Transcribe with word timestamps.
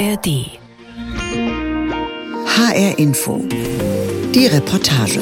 ARD. 0.00 0.58
HR 2.46 2.98
Info. 2.98 3.44
Die 4.34 4.46
Reportage. 4.46 5.20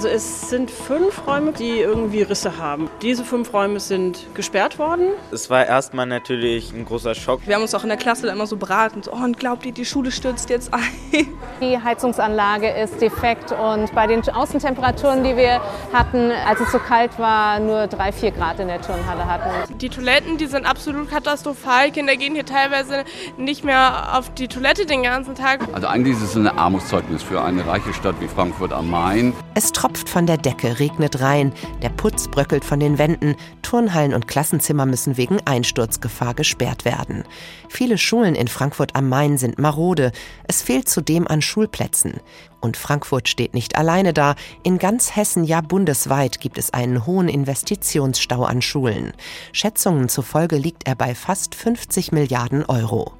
Also 0.00 0.08
es 0.08 0.48
sind 0.48 0.70
fünf 0.70 1.26
Räume, 1.26 1.52
die 1.52 1.80
irgendwie 1.80 2.22
Risse 2.22 2.56
haben. 2.56 2.88
Diese 3.02 3.22
fünf 3.22 3.52
Räume 3.52 3.80
sind 3.80 4.28
gesperrt 4.32 4.78
worden. 4.78 5.08
Es 5.30 5.50
war 5.50 5.66
erstmal 5.66 6.06
natürlich 6.06 6.72
ein 6.72 6.86
großer 6.86 7.14
Schock. 7.14 7.42
Wir 7.44 7.54
haben 7.54 7.60
uns 7.60 7.74
auch 7.74 7.82
in 7.82 7.90
der 7.90 7.98
Klasse 7.98 8.26
immer 8.28 8.46
so 8.46 8.56
beraten, 8.56 9.02
so, 9.02 9.12
oh, 9.12 9.22
und 9.22 9.38
glaubt 9.38 9.66
ihr, 9.66 9.72
die 9.72 9.84
Schule 9.84 10.10
stürzt 10.10 10.48
jetzt 10.48 10.72
ein? 10.72 10.80
Die 11.60 11.78
Heizungsanlage 11.78 12.70
ist 12.70 13.02
defekt 13.02 13.52
und 13.52 13.94
bei 13.94 14.06
den 14.06 14.26
Außentemperaturen, 14.26 15.22
die 15.22 15.36
wir 15.36 15.60
hatten, 15.92 16.30
als 16.30 16.58
es 16.60 16.72
so 16.72 16.78
kalt 16.78 17.18
war, 17.18 17.60
nur 17.60 17.86
drei, 17.86 18.12
vier 18.12 18.30
Grad 18.30 18.60
in 18.60 18.68
der 18.68 18.80
Turnhalle 18.80 19.26
hatten. 19.26 19.76
Die 19.76 19.90
Toiletten, 19.90 20.38
die 20.38 20.46
sind 20.46 20.64
absolut 20.64 21.10
katastrophal. 21.10 21.90
Kinder 21.90 22.16
gehen 22.16 22.32
hier 22.32 22.46
teilweise 22.46 23.04
nicht 23.36 23.62
mehr 23.62 24.16
auf 24.16 24.32
die 24.32 24.48
Toilette 24.48 24.86
den 24.86 25.02
ganzen 25.02 25.34
Tag. 25.34 25.60
Also 25.74 25.86
eigentlich 25.88 26.16
ist 26.16 26.22
es 26.22 26.36
ein 26.36 26.48
Armutszeugnis 26.48 27.22
für 27.22 27.42
eine 27.42 27.66
reiche 27.66 27.92
Stadt 27.92 28.14
wie 28.20 28.28
Frankfurt 28.28 28.72
am 28.72 28.88
Main. 28.88 29.34
Es 29.52 29.72
tropft 29.90 30.08
von 30.08 30.24
der 30.24 30.36
Decke, 30.36 30.78
regnet 30.78 31.20
rein, 31.20 31.52
der 31.82 31.88
Putz 31.88 32.28
bröckelt 32.28 32.64
von 32.64 32.78
den 32.78 32.96
Wänden, 32.96 33.34
Turnhallen 33.62 34.14
und 34.14 34.28
Klassenzimmer 34.28 34.86
müssen 34.86 35.16
wegen 35.16 35.44
Einsturzgefahr 35.44 36.34
gesperrt 36.34 36.84
werden. 36.84 37.24
Viele 37.68 37.98
Schulen 37.98 38.36
in 38.36 38.46
Frankfurt 38.46 38.94
am 38.94 39.08
Main 39.08 39.36
sind 39.36 39.58
marode, 39.58 40.12
es 40.44 40.62
fehlt 40.62 40.88
zudem 40.88 41.26
an 41.26 41.42
Schulplätzen. 41.42 42.20
Und 42.60 42.76
Frankfurt 42.76 43.28
steht 43.28 43.52
nicht 43.52 43.76
alleine 43.76 44.12
da. 44.12 44.36
In 44.62 44.78
ganz 44.78 45.16
Hessen, 45.16 45.42
ja 45.42 45.60
bundesweit, 45.60 46.40
gibt 46.40 46.58
es 46.58 46.72
einen 46.72 47.04
hohen 47.04 47.28
Investitionsstau 47.28 48.44
an 48.44 48.62
Schulen. 48.62 49.12
Schätzungen 49.52 50.08
zufolge 50.08 50.56
liegt 50.56 50.86
er 50.86 50.94
bei 50.94 51.16
fast 51.16 51.56
50 51.56 52.12
Milliarden 52.12 52.64
Euro. 52.66 53.14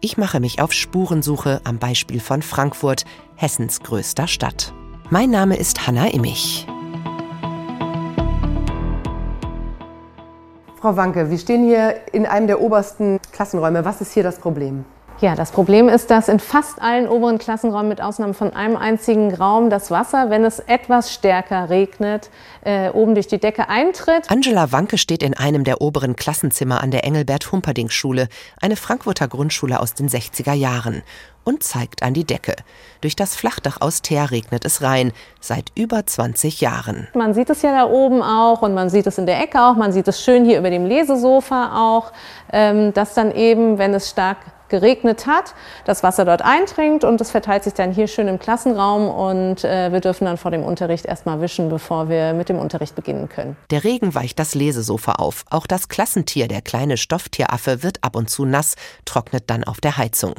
Ich 0.00 0.16
mache 0.16 0.40
mich 0.40 0.62
auf 0.62 0.72
Spurensuche 0.72 1.60
am 1.64 1.78
Beispiel 1.78 2.20
von 2.20 2.40
Frankfurt, 2.40 3.04
Hessens 3.34 3.80
größter 3.80 4.28
Stadt. 4.28 4.72
Mein 5.08 5.30
Name 5.30 5.56
ist 5.56 5.86
Hanna 5.86 6.08
Immich. 6.08 6.66
Frau 10.80 10.96
Wanke, 10.96 11.30
wir 11.30 11.38
stehen 11.38 11.64
hier 11.64 11.94
in 12.12 12.26
einem 12.26 12.48
der 12.48 12.60
obersten 12.60 13.20
Klassenräume. 13.30 13.84
Was 13.84 14.00
ist 14.00 14.12
hier 14.12 14.24
das 14.24 14.38
Problem? 14.38 14.84
Ja, 15.22 15.34
das 15.34 15.50
Problem 15.50 15.88
ist, 15.88 16.10
dass 16.10 16.28
in 16.28 16.38
fast 16.38 16.82
allen 16.82 17.08
oberen 17.08 17.38
Klassenräumen, 17.38 17.88
mit 17.88 18.02
Ausnahme 18.02 18.34
von 18.34 18.52
einem 18.52 18.76
einzigen 18.76 19.34
Raum, 19.34 19.70
das 19.70 19.90
Wasser, 19.90 20.28
wenn 20.28 20.44
es 20.44 20.58
etwas 20.58 21.10
stärker 21.10 21.70
regnet, 21.70 22.28
äh, 22.66 22.90
oben 22.90 23.14
durch 23.14 23.26
die 23.26 23.38
Decke 23.38 23.70
eintritt. 23.70 24.30
Angela 24.30 24.72
Wanke 24.72 24.98
steht 24.98 25.22
in 25.22 25.32
einem 25.32 25.64
der 25.64 25.80
oberen 25.80 26.16
Klassenzimmer 26.16 26.82
an 26.82 26.90
der 26.90 27.04
Engelbert-Humperdinck-Schule, 27.04 28.28
eine 28.60 28.76
Frankfurter 28.76 29.26
Grundschule 29.26 29.80
aus 29.80 29.94
den 29.94 30.10
60er 30.10 30.52
Jahren, 30.52 31.02
und 31.44 31.62
zeigt 31.62 32.02
an 32.02 32.12
die 32.12 32.24
Decke. 32.24 32.54
Durch 33.00 33.16
das 33.16 33.36
Flachdach 33.36 33.80
aus 33.80 34.02
Teer 34.02 34.30
regnet 34.30 34.66
es 34.66 34.82
rein, 34.82 35.12
seit 35.40 35.70
über 35.76 36.04
20 36.04 36.60
Jahren. 36.60 37.08
Man 37.14 37.32
sieht 37.32 37.48
es 37.48 37.62
ja 37.62 37.72
da 37.72 37.88
oben 37.88 38.20
auch 38.22 38.60
und 38.60 38.74
man 38.74 38.90
sieht 38.90 39.06
es 39.06 39.16
in 39.16 39.24
der 39.24 39.40
Ecke 39.40 39.62
auch, 39.62 39.76
man 39.76 39.92
sieht 39.92 40.08
es 40.08 40.22
schön 40.22 40.44
hier 40.44 40.58
über 40.58 40.68
dem 40.68 40.84
Lesesofa 40.84 41.74
auch, 41.74 42.12
ähm, 42.52 42.92
dass 42.92 43.14
dann 43.14 43.32
eben, 43.32 43.78
wenn 43.78 43.94
es 43.94 44.10
stark 44.10 44.38
geregnet 44.68 45.26
hat, 45.26 45.54
das 45.84 46.02
Wasser 46.02 46.24
dort 46.24 46.42
eindringt 46.42 47.04
und 47.04 47.20
es 47.20 47.30
verteilt 47.30 47.64
sich 47.64 47.74
dann 47.74 47.92
hier 47.92 48.06
schön 48.06 48.28
im 48.28 48.38
Klassenraum 48.38 49.08
und 49.08 49.64
äh, 49.64 49.92
wir 49.92 50.00
dürfen 50.00 50.24
dann 50.24 50.36
vor 50.36 50.50
dem 50.50 50.62
Unterricht 50.62 51.06
erstmal 51.06 51.40
wischen, 51.40 51.68
bevor 51.68 52.08
wir 52.08 52.34
mit 52.34 52.48
dem 52.48 52.58
Unterricht 52.58 52.94
beginnen 52.94 53.28
können. 53.28 53.56
Der 53.70 53.84
Regen 53.84 54.14
weicht 54.14 54.38
das 54.38 54.54
Lesesofa 54.54 55.12
auf. 55.12 55.44
Auch 55.50 55.66
das 55.66 55.88
Klassentier, 55.88 56.48
der 56.48 56.62
kleine 56.62 56.96
Stofftieraffe, 56.96 57.82
wird 57.82 58.02
ab 58.02 58.16
und 58.16 58.30
zu 58.30 58.44
nass, 58.44 58.76
trocknet 59.04 59.44
dann 59.48 59.64
auf 59.64 59.80
der 59.80 59.96
Heizung. 59.96 60.34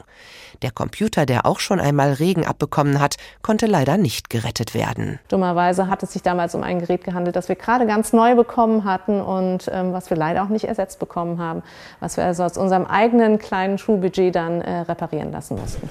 Der 0.62 0.72
Computer, 0.72 1.26
der 1.26 1.46
auch 1.46 1.60
schon 1.60 1.80
einmal 1.80 2.14
Regen 2.14 2.46
abbekommen 2.46 3.00
hat, 3.00 3.16
konnte 3.42 3.66
leider 3.66 3.98
nicht 3.98 4.30
gerettet 4.30 4.74
werden. 4.74 5.20
Dummerweise 5.30 5.88
hat 5.88 6.04
es 6.04 6.14
sich 6.14 6.24
damals 6.24 6.56
um 6.56 6.64
ein 6.64 6.80
Gerät 6.80 7.04
gehandelt, 7.04 7.36
das 7.36 7.50
wir 7.50 7.56
gerade 7.56 7.86
ganz 7.86 8.14
neu 8.14 8.36
bekommen 8.36 8.84
hatten 8.84 9.22
und 9.22 9.70
ähm, 9.72 9.94
was 9.94 10.10
wir 10.10 10.18
leider 10.18 10.44
auch 10.44 10.50
nicht 10.50 10.66
ersetzt 10.66 11.00
bekommen 11.00 11.40
haben, 11.40 11.64
was 12.00 12.18
wir 12.18 12.24
also 12.24 12.44
aus 12.44 12.58
unserem 12.58 12.86
eigenen 12.86 13.40
kleinen 13.40 13.78
Schulbudget 13.78 14.36
dann 14.36 14.62
äh, 14.62 14.80
reparieren 14.82 15.32
lassen 15.32 15.58
mussten. 15.58 15.90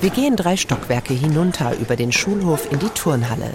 Wir 0.00 0.10
gehen 0.10 0.36
drei 0.36 0.56
Stockwerke 0.56 1.14
hinunter 1.14 1.76
über 1.78 1.96
den 1.96 2.12
Schulhof 2.12 2.70
in 2.70 2.78
die 2.78 2.90
Turnhalle. 2.90 3.50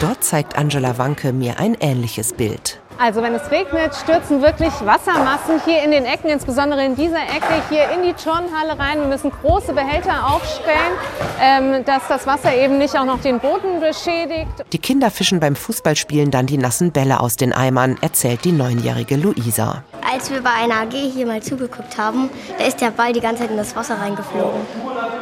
Dort 0.00 0.24
zeigt 0.24 0.56
Angela 0.56 0.98
Wanke 0.98 1.32
mir 1.32 1.58
ein 1.58 1.76
ähnliches 1.80 2.32
Bild. 2.32 2.80
Also 2.96 3.22
wenn 3.22 3.34
es 3.34 3.50
regnet, 3.50 3.94
stürzen 3.94 4.40
wirklich 4.40 4.72
Wassermassen 4.84 5.60
hier 5.64 5.82
in 5.82 5.90
den 5.90 6.04
Ecken, 6.04 6.30
insbesondere 6.30 6.84
in 6.84 6.94
dieser 6.94 7.22
Ecke 7.22 7.62
hier 7.68 7.90
in 7.90 8.02
die 8.02 8.12
Turnhalle 8.12 8.78
rein. 8.78 9.00
Wir 9.00 9.08
müssen 9.08 9.30
große 9.30 9.72
Behälter 9.72 10.28
aufstellen, 10.28 10.92
ähm, 11.40 11.84
dass 11.84 12.06
das 12.08 12.26
Wasser 12.26 12.54
eben 12.54 12.78
nicht 12.78 12.96
auch 12.96 13.04
noch 13.04 13.20
den 13.20 13.40
Boden 13.40 13.80
beschädigt. 13.80 14.64
Die 14.72 14.78
Kinder 14.78 15.10
fischen 15.10 15.40
beim 15.40 15.56
Fußballspielen 15.56 16.30
dann 16.30 16.46
die 16.46 16.56
nassen 16.56 16.92
Bälle 16.92 17.20
aus 17.20 17.36
den 17.36 17.52
Eimern, 17.52 17.98
erzählt 18.00 18.44
die 18.44 18.52
neunjährige 18.52 19.16
Luisa. 19.16 19.82
Als 20.12 20.30
wir 20.30 20.42
bei 20.42 20.50
einer 20.50 20.82
AG 20.82 20.92
hier 20.92 21.26
mal 21.26 21.42
zugeguckt 21.42 21.98
haben, 21.98 22.30
da 22.58 22.64
ist 22.64 22.80
der 22.80 22.90
Ball 22.90 23.12
die 23.12 23.20
ganze 23.20 23.42
Zeit 23.42 23.50
in 23.50 23.56
das 23.56 23.74
Wasser 23.74 23.98
reingeflogen. 23.98 24.60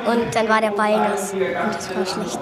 Und 0.07 0.35
dann 0.35 0.49
war 0.49 0.61
der 0.61 0.71
Ball 0.71 0.99
nass 0.99 1.33
und 1.33 1.41
das 1.75 1.97
war 1.97 2.05
schlecht. 2.05 2.41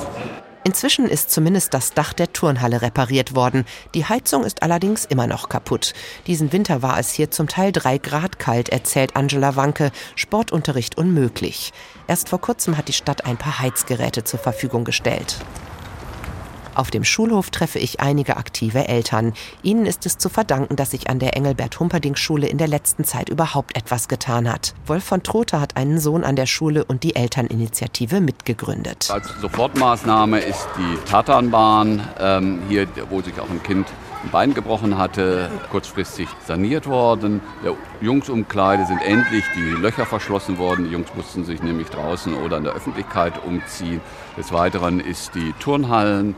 Inzwischen 0.62 1.06
ist 1.06 1.30
zumindest 1.30 1.72
das 1.72 1.94
Dach 1.94 2.12
der 2.12 2.32
Turnhalle 2.32 2.82
repariert 2.82 3.34
worden. 3.34 3.64
Die 3.94 4.04
Heizung 4.04 4.44
ist 4.44 4.62
allerdings 4.62 5.06
immer 5.06 5.26
noch 5.26 5.48
kaputt. 5.48 5.94
Diesen 6.26 6.52
Winter 6.52 6.82
war 6.82 6.98
es 6.98 7.10
hier 7.10 7.30
zum 7.30 7.48
Teil 7.48 7.72
drei 7.72 7.96
Grad 7.96 8.38
kalt, 8.38 8.68
erzählt 8.68 9.16
Angela 9.16 9.56
Wanke. 9.56 9.90
Sportunterricht 10.16 10.98
unmöglich. 10.98 11.72
Erst 12.06 12.28
vor 12.28 12.40
kurzem 12.40 12.76
hat 12.76 12.88
die 12.88 12.92
Stadt 12.92 13.24
ein 13.24 13.38
paar 13.38 13.60
Heizgeräte 13.60 14.24
zur 14.24 14.38
Verfügung 14.38 14.84
gestellt. 14.84 15.38
Auf 16.74 16.90
dem 16.90 17.04
Schulhof 17.04 17.50
treffe 17.50 17.78
ich 17.78 18.00
einige 18.00 18.36
aktive 18.36 18.88
Eltern. 18.88 19.32
Ihnen 19.62 19.86
ist 19.86 20.06
es 20.06 20.18
zu 20.18 20.28
verdanken, 20.28 20.76
dass 20.76 20.92
sich 20.92 21.10
an 21.10 21.18
der 21.18 21.36
Engelbert-Humperdinck-Schule 21.36 22.46
in 22.46 22.58
der 22.58 22.68
letzten 22.68 23.04
Zeit 23.04 23.28
überhaupt 23.28 23.76
etwas 23.76 24.08
getan 24.08 24.50
hat. 24.50 24.74
Wolf 24.86 25.04
von 25.04 25.22
Trotha 25.22 25.60
hat 25.60 25.76
einen 25.76 25.98
Sohn 25.98 26.24
an 26.24 26.36
der 26.36 26.46
Schule 26.46 26.84
und 26.84 27.02
die 27.02 27.16
Elterninitiative 27.16 28.20
mitgegründet. 28.20 29.10
Als 29.10 29.28
Sofortmaßnahme 29.40 30.38
ist 30.38 30.68
die 30.76 31.10
Tatanbahn 31.10 32.08
ähm, 32.18 32.62
hier, 32.68 32.86
wo 33.10 33.20
sich 33.20 33.38
auch 33.40 33.50
ein 33.50 33.62
Kind 33.62 33.86
ein 34.22 34.30
Bein 34.30 34.54
gebrochen 34.54 34.98
hatte, 34.98 35.50
kurzfristig 35.70 36.28
saniert 36.46 36.86
worden. 36.86 37.40
Der 37.64 37.74
Jungsumkleide 38.00 38.84
sind 38.86 39.00
endlich 39.02 39.44
die 39.56 39.70
Löcher 39.70 40.04
verschlossen 40.04 40.58
worden. 40.58 40.84
Die 40.84 40.92
Jungs 40.92 41.08
mussten 41.14 41.44
sich 41.44 41.62
nämlich 41.62 41.88
draußen 41.88 42.34
oder 42.34 42.58
in 42.58 42.64
der 42.64 42.74
Öffentlichkeit 42.74 43.42
umziehen. 43.44 44.00
Des 44.36 44.52
Weiteren 44.52 45.00
ist 45.00 45.34
die 45.34 45.52
Turnhallen 45.58 46.34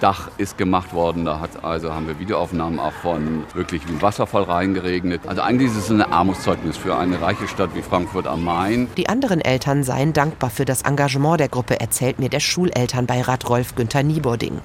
Dach 0.00 0.30
ist 0.38 0.58
gemacht 0.58 0.94
worden. 0.94 1.24
Da 1.24 1.40
hat, 1.40 1.62
also 1.62 1.92
haben 1.92 2.08
wir 2.08 2.18
Videoaufnahmen 2.18 2.80
auch 2.80 2.92
von 2.92 3.44
wirklich 3.54 3.82
wie 3.88 4.00
Wasserfall 4.00 4.44
reingeregnet. 4.44 5.20
Also 5.26 5.42
eigentlich 5.42 5.70
ist 5.70 5.76
es 5.76 5.90
ein 5.90 6.00
Armutszeugnis 6.00 6.76
für 6.76 6.96
eine 6.96 7.20
reiche 7.20 7.46
Stadt 7.46 7.70
wie 7.74 7.82
Frankfurt 7.82 8.26
am 8.26 8.42
Main. 8.42 8.88
Die 8.96 9.08
anderen 9.08 9.40
Eltern 9.40 9.84
seien 9.84 10.12
dankbar 10.12 10.50
für 10.50 10.64
das 10.64 10.82
Engagement 10.82 11.38
der 11.38 11.48
Gruppe, 11.48 11.78
erzählt 11.80 12.18
mir 12.18 12.30
der 12.30 12.40
Schulelternbeirat 12.40 13.48
Rolf 13.48 13.74
Günther 13.74 14.02
Niebording. 14.02 14.60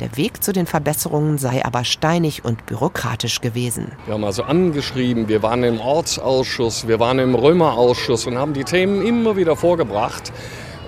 Der 0.00 0.16
Weg 0.16 0.42
zu 0.42 0.52
den 0.52 0.66
Verbesserungen 0.66 1.38
sei 1.38 1.64
aber 1.64 1.84
steinig 1.84 2.44
und 2.44 2.66
bürokratisch 2.66 3.40
gewesen. 3.40 3.92
Wir 4.06 4.14
haben 4.14 4.24
also 4.24 4.42
angeschrieben, 4.42 5.28
wir 5.28 5.42
waren 5.42 5.62
im 5.62 5.80
Ortsausschuss, 5.80 6.88
wir 6.88 6.98
waren 6.98 7.20
im 7.20 7.34
Römerausschuss 7.34 8.26
und 8.26 8.36
haben 8.36 8.54
die 8.54 8.64
Themen 8.64 9.06
immer 9.06 9.36
wieder 9.36 9.56
vorgebracht 9.56 10.32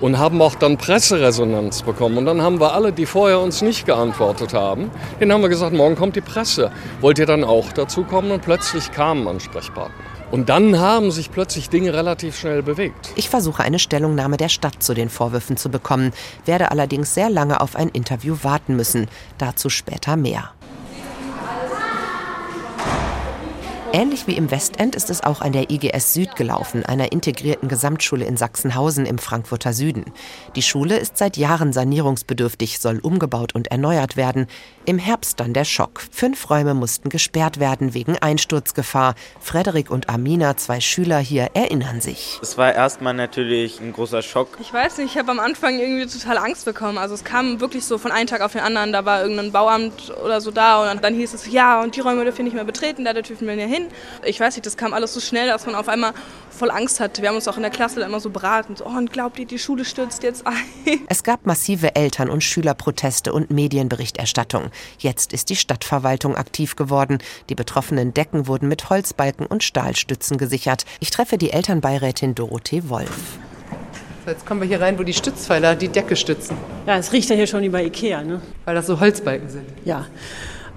und 0.03 0.19
haben 0.19 0.43
auch 0.43 0.57
dann 0.57 0.77
Presseresonanz 0.77 1.83
bekommen. 1.83 2.19
Und 2.19 2.27
dann 2.27 2.43
haben 2.43 2.61
wir 2.61 2.75
alle, 2.75 2.93
die 2.93 3.07
vorher 3.07 3.41
uns 3.41 3.63
nicht 3.63 3.87
geantwortet 3.87 4.53
haben, 4.53 4.91
denen 5.19 5.33
haben 5.33 5.41
wir 5.41 5.49
gesagt, 5.49 5.73
morgen 5.73 5.97
kommt 5.97 6.17
die 6.17 6.21
Presse. 6.21 6.71
Wollt 7.01 7.19
ihr 7.19 7.26
dann 7.26 7.44
auch 7.44 7.73
dazu 7.73 8.05
kommen? 8.05 8.32
Und 8.32 8.43
plötzlich 8.43 8.93
kamen 8.93 9.26
Ansprechpartner. 9.26 9.94
Und 10.32 10.49
dann 10.49 10.81
haben 10.81 11.11
sich 11.11 11.31
plötzlich 11.31 11.69
Dinge 11.69 11.93
relativ 11.93 12.38
schnell 12.38 12.62
bewegt. 12.62 13.12
Ich 13.17 13.29
versuche 13.29 13.62
eine 13.62 13.79
Stellungnahme 13.79 14.38
der 14.38 14.49
Stadt 14.49 14.82
zu 14.82 14.94
den 14.94 15.09
Vorwürfen 15.09 15.56
zu 15.56 15.69
bekommen, 15.69 16.12
werde 16.47 16.71
allerdings 16.71 17.15
sehr 17.15 17.31
lange 17.31 17.61
auf 17.61 17.76
ein 17.76 17.91
Interview 17.91 18.38
warten 18.43 18.75
müssen. 18.75 19.09
Dazu 19.38 19.69
später 19.69 20.17
mehr. 20.17 20.50
Ähnlich 23.94 24.27
wie 24.27 24.39
im 24.39 24.50
Westend 24.50 24.97
ist 24.97 25.11
es 25.11 25.23
auch 25.23 25.43
an 25.43 25.53
der 25.53 25.71
IGS 25.71 26.15
Süd 26.15 26.35
gelaufen, 26.35 26.83
einer 26.87 27.12
integrierten 27.12 27.69
Gesamtschule 27.69 28.25
in 28.25 28.39
Sachsenhausen 28.39 29.05
im 29.05 29.19
Frankfurter 29.19 29.75
Süden. 29.75 30.06
Die 30.56 30.62
Schule 30.62 30.97
ist 30.97 31.19
seit 31.19 31.37
Jahren 31.37 31.75
sanierungsbedürftig, 31.75 32.79
soll 32.79 33.00
umgebaut 33.00 33.55
und 33.55 33.69
erneuert 33.69 34.17
werden. 34.17 34.47
Im 34.87 34.99
Herbst 34.99 35.41
dann 35.41 35.53
der 35.53 35.67
Schock. 35.67 36.00
Fünf 36.11 36.49
Räume 36.49 36.73
mussten 36.73 37.11
gesperrt 37.11 37.61
werden 37.61 37.93
wegen 37.93 38.17
Einsturzgefahr. 38.17 39.15
Frederik 39.41 39.91
und 39.91 40.09
Amina, 40.09 40.56
zwei 40.56 40.81
Schüler 40.81 41.19
hier, 41.19 41.50
erinnern 41.53 42.00
sich. 42.00 42.38
Es 42.41 42.56
war 42.56 42.75
erstmal 42.75 43.12
natürlich 43.12 43.79
ein 43.79 43.93
großer 43.93 44.23
Schock. 44.23 44.56
Ich 44.62 44.73
weiß 44.73 44.97
nicht, 44.99 45.12
ich 45.12 45.19
habe 45.19 45.31
am 45.31 45.38
Anfang 45.38 45.79
irgendwie 45.79 46.06
total 46.06 46.38
Angst 46.38 46.65
bekommen. 46.65 46.97
Also 46.97 47.15
es 47.15 47.25
kam 47.25 47.61
wirklich 47.61 47.85
so 47.85 47.99
von 47.99 48.11
einem 48.11 48.27
Tag 48.27 48.41
auf 48.41 48.53
den 48.53 48.62
anderen, 48.62 48.91
da 48.91 49.05
war 49.05 49.21
irgendein 49.21 49.53
Bauamt 49.53 50.15
oder 50.25 50.41
so 50.41 50.50
da 50.50 50.91
und 50.91 51.05
dann 51.05 51.15
hieß 51.15 51.35
es, 51.35 51.53
ja, 51.53 51.83
und 51.83 51.95
die 51.95 52.00
Räume 52.00 52.25
dürfen 52.25 52.38
wir 52.38 52.45
nicht 52.45 52.55
mehr 52.55 52.65
betreten, 52.65 53.05
da 53.05 53.12
dürfen 53.12 53.47
wir 53.47 53.55
nicht 53.55 53.69
hin 53.69 53.81
rein. 53.82 53.93
Ich 54.25 54.40
weiß 54.40 54.56
nicht, 54.56 54.67
das 54.67 54.76
kam 54.76 54.93
alles 54.93 55.14
so 55.14 55.20
schnell, 55.20 55.49
dass 55.49 55.67
man 55.67 55.75
auf 55.75 55.88
einmal 55.88 56.12
voll 56.50 56.70
Angst 56.70 57.00
hatte. 57.00 57.23
Wir 57.23 57.29
haben 57.29 57.37
uns 57.37 57.49
auch 57.49 57.56
in 57.56 57.62
der 57.62 57.70
Klasse 57.70 58.00
immer 58.02 58.20
so 58.20 58.31
beraten. 58.31 58.76
So, 58.76 58.87
oh, 58.87 58.96
und 58.96 59.12
glaubt 59.12 59.38
ihr, 59.38 59.46
die 59.46 59.58
Schule 59.58 59.84
stürzt 59.84 60.23
jetzt 60.23 60.46
ein? 60.46 60.55
Es 61.08 61.23
gab 61.23 61.46
massive 61.46 61.94
Eltern- 61.94 62.31
und 62.31 62.43
Schülerproteste 62.43 63.32
und 63.32 63.50
Medienberichterstattung. 63.50 64.70
Jetzt 64.99 65.32
ist 65.32 65.50
die 65.50 65.56
Stadtverwaltung 65.56 66.37
aktiv 66.37 66.76
geworden. 66.76 67.19
Die 67.49 67.55
betroffenen 67.55 68.14
Decken 68.14 68.46
wurden 68.46 68.69
mit 68.69 68.88
Holzbalken 68.88 69.46
und 69.46 69.62
Stahlstützen 69.62 70.38
gesichert. 70.38 70.85
Ich 71.00 71.11
treffe 71.11 71.38
die 71.38 71.50
Elternbeirätin 71.50 72.35
Dorothee 72.35 72.88
Wolf. 72.88 73.38
Jetzt 74.26 74.46
kommen 74.46 74.61
wir 74.61 74.69
hier 74.69 74.81
rein, 74.81 74.99
wo 74.99 75.02
die 75.02 75.12
Stützpfeiler 75.12 75.75
die 75.75 75.88
Decke 75.88 76.14
stützen. 76.14 76.56
Ja, 76.87 76.96
es 76.96 77.12
riecht 77.12 77.28
ja 77.28 77.37
hier 77.37 77.49
schon 77.49 77.62
wie 77.62 77.69
bei 77.69 77.85
Ikea, 77.85 78.23
ne? 78.23 78.40
Weil 78.64 78.75
das 78.76 78.87
so 78.87 79.00
Holzbalken 79.00 79.49
sind. 79.49 79.67
Ja. 79.85 80.06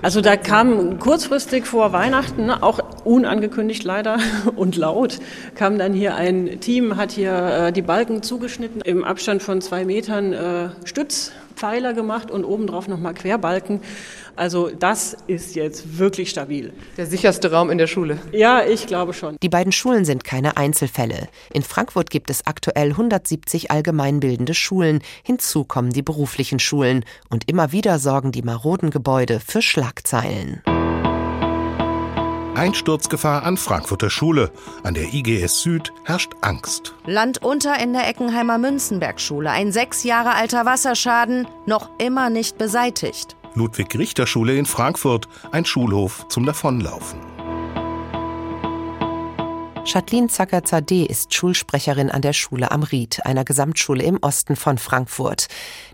Also 0.01 0.21
da 0.21 0.37
kam 0.37 0.99
kurzfristig 0.99 1.65
vor 1.65 1.91
Weihnachten, 1.91 2.51
auch 2.51 2.79
unangekündigt 3.05 3.83
leider 3.83 4.19
und 4.55 4.75
laut, 4.75 5.19
kam 5.55 5.77
dann 5.79 5.93
hier 5.93 6.15
ein 6.15 6.59
Team, 6.59 6.97
hat 6.97 7.11
hier 7.11 7.33
äh, 7.33 7.71
die 7.71 7.81
Balken 7.81 8.21
zugeschnitten, 8.21 8.81
im 8.81 9.03
Abstand 9.03 9.41
von 9.41 9.61
zwei 9.61 9.85
Metern 9.85 10.33
äh, 10.33 10.69
Stützpfeiler 11.55 11.93
gemacht 11.93 12.29
und 12.31 12.43
obendrauf 12.43 12.87
nochmal 12.87 13.13
Querbalken. 13.13 13.79
Also 14.35 14.69
das 14.69 15.15
ist 15.27 15.55
jetzt 15.55 15.97
wirklich 15.97 16.29
stabil. 16.29 16.73
Der 16.97 17.05
sicherste 17.05 17.51
Raum 17.51 17.69
in 17.69 17.77
der 17.77 17.87
Schule. 17.87 18.19
Ja, 18.31 18.63
ich 18.65 18.87
glaube 18.87 19.13
schon. 19.13 19.37
Die 19.41 19.49
beiden 19.49 19.71
Schulen 19.71 20.03
sind 20.03 20.23
keine 20.23 20.57
Einzelfälle. 20.57 21.29
In 21.53 21.63
Frankfurt 21.63 22.09
gibt 22.09 22.29
es 22.29 22.45
aktuell 22.45 22.89
170 22.89 23.71
allgemeinbildende 23.71 24.53
Schulen. 24.53 25.01
Hinzu 25.23 25.63
kommen 25.63 25.91
die 25.91 26.01
beruflichen 26.01 26.59
Schulen. 26.59 27.05
Und 27.29 27.49
immer 27.49 27.71
wieder 27.71 27.99
sorgen 27.99 28.31
die 28.31 28.41
maroden 28.41 28.89
Gebäude 28.89 29.39
für 29.39 29.61
Schlagzeilen. 29.61 30.61
Einsturzgefahr 32.55 33.43
an 33.43 33.57
Frankfurter 33.57 34.09
Schule. 34.09 34.51
An 34.83 34.93
der 34.93 35.13
IGS 35.13 35.61
Süd 35.61 35.93
herrscht 36.03 36.33
Angst. 36.41 36.95
Land 37.05 37.43
unter 37.43 37.79
in 37.79 37.93
der 37.93 38.07
Eckenheimer 38.07 38.57
Münzenberg-Schule. 38.57 39.49
Ein 39.49 39.71
sechs 39.71 40.03
Jahre 40.03 40.35
alter 40.35 40.65
Wasserschaden, 40.65 41.47
noch 41.65 41.89
immer 41.97 42.29
nicht 42.29 42.57
beseitigt. 42.57 43.35
Ludwig-Richter-Schule 43.55 44.55
in 44.55 44.65
Frankfurt, 44.65 45.27
ein 45.51 45.65
Schulhof 45.65 46.27
zum 46.27 46.45
Davonlaufen. 46.45 47.34
Chatlin 49.85 50.29
Zacker-Zadeh 50.29 51.05
ist 51.05 51.31
Schulsprecherin 51.35 52.09
an 52.09 52.23
der 52.23 52.33
Schule 52.33 52.71
am 52.71 52.81
Ried, 52.81 53.23
einer 53.23 53.45
Gesamtschule 53.45 54.03
im 54.03 54.17
Osten 54.19 54.55
von 54.55 54.79
Frankfurt. 54.79 55.47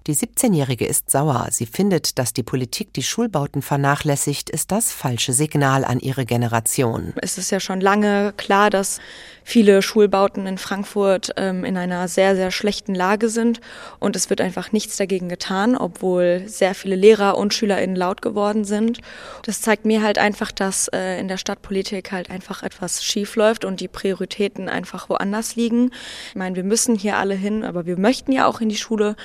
Die 0.08 0.16
17-Jährige 0.16 0.86
ist 0.86 1.12
sauer. 1.12 1.48
Sie 1.52 1.66
findet, 1.66 2.18
dass 2.18 2.32
die 2.32 2.42
Politik 2.42 2.94
die 2.94 3.04
Schulbauten 3.04 3.62
vernachlässigt, 3.62 4.50
ist 4.50 4.72
das 4.72 4.94
falsche 4.94 5.34
Signal 5.34 5.84
an 5.84 6.00
ihre 6.00 6.26
Generation. 6.26 7.14
Es 7.22 7.38
ist 7.38 7.52
ja 7.52 7.60
schon 7.60 7.82
lange 7.82 8.34
klar, 8.38 8.70
dass 8.70 9.00
viele 9.44 9.82
Schulbauten 9.82 10.48
in 10.48 10.58
Frankfurt 10.58 11.32
ähm, 11.36 11.66
in 11.66 11.76
einer 11.76 12.08
sehr, 12.08 12.36
sehr 12.36 12.52
schlechten 12.52 12.96
Lage 12.96 13.28
sind 13.28 13.60
und 14.00 14.16
es 14.16 14.30
wird 14.30 14.40
einfach 14.40 14.72
nichts 14.72 14.96
dagegen 14.96 15.28
getan, 15.28 15.76
obwohl 15.76 16.44
sehr 16.48 16.76
viele 16.76 16.96
Lehrer 16.96 17.38
und 17.38 17.54
SchülerInnen 17.54 17.96
laut 17.96 18.22
geworden 18.22 18.64
sind. 18.64 19.02
Das 19.44 19.62
zeigt 19.62 19.86
mir 19.86 20.02
halt 20.02 20.18
einfach, 20.18 20.52
dass 20.52 20.88
äh, 20.88 21.20
in 21.20 21.28
der 21.28 21.38
Stadtpolitik 21.38 22.12
halt 22.12 22.30
einfach 22.30 22.64
etwas 22.64 23.04
schief 23.04 23.36
läuft 23.36 23.66
und 23.66 23.81
die 23.82 23.88
Prioritäten 23.88 24.70
einfach 24.70 25.10
woanders 25.10 25.56
liegen. 25.56 25.92
Ich 26.30 26.36
meine, 26.36 26.56
wir 26.56 26.64
müssen 26.64 26.96
hier 26.96 27.18
alle 27.18 27.34
hin, 27.34 27.66
aber 27.66 27.86
wir 27.86 27.98
möchten 27.98 28.32
ja 28.32 28.46
auch 28.46 28.62
in 28.62 28.70
die 28.70 28.78
Schule. 28.78 29.16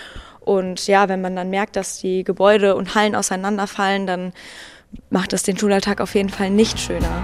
Und 0.40 0.86
ja, 0.86 1.08
wenn 1.08 1.20
man 1.20 1.36
dann 1.36 1.50
merkt, 1.50 1.76
dass 1.76 2.00
die 2.00 2.24
Gebäude 2.24 2.74
und 2.74 2.94
Hallen 2.94 3.14
auseinanderfallen, 3.14 4.06
dann 4.06 4.32
macht 5.10 5.32
das 5.32 5.42
den 5.42 5.58
Schulalltag 5.58 6.00
auf 6.00 6.14
jeden 6.14 6.30
Fall 6.30 6.50
nicht 6.50 6.78
schöner. 6.78 7.22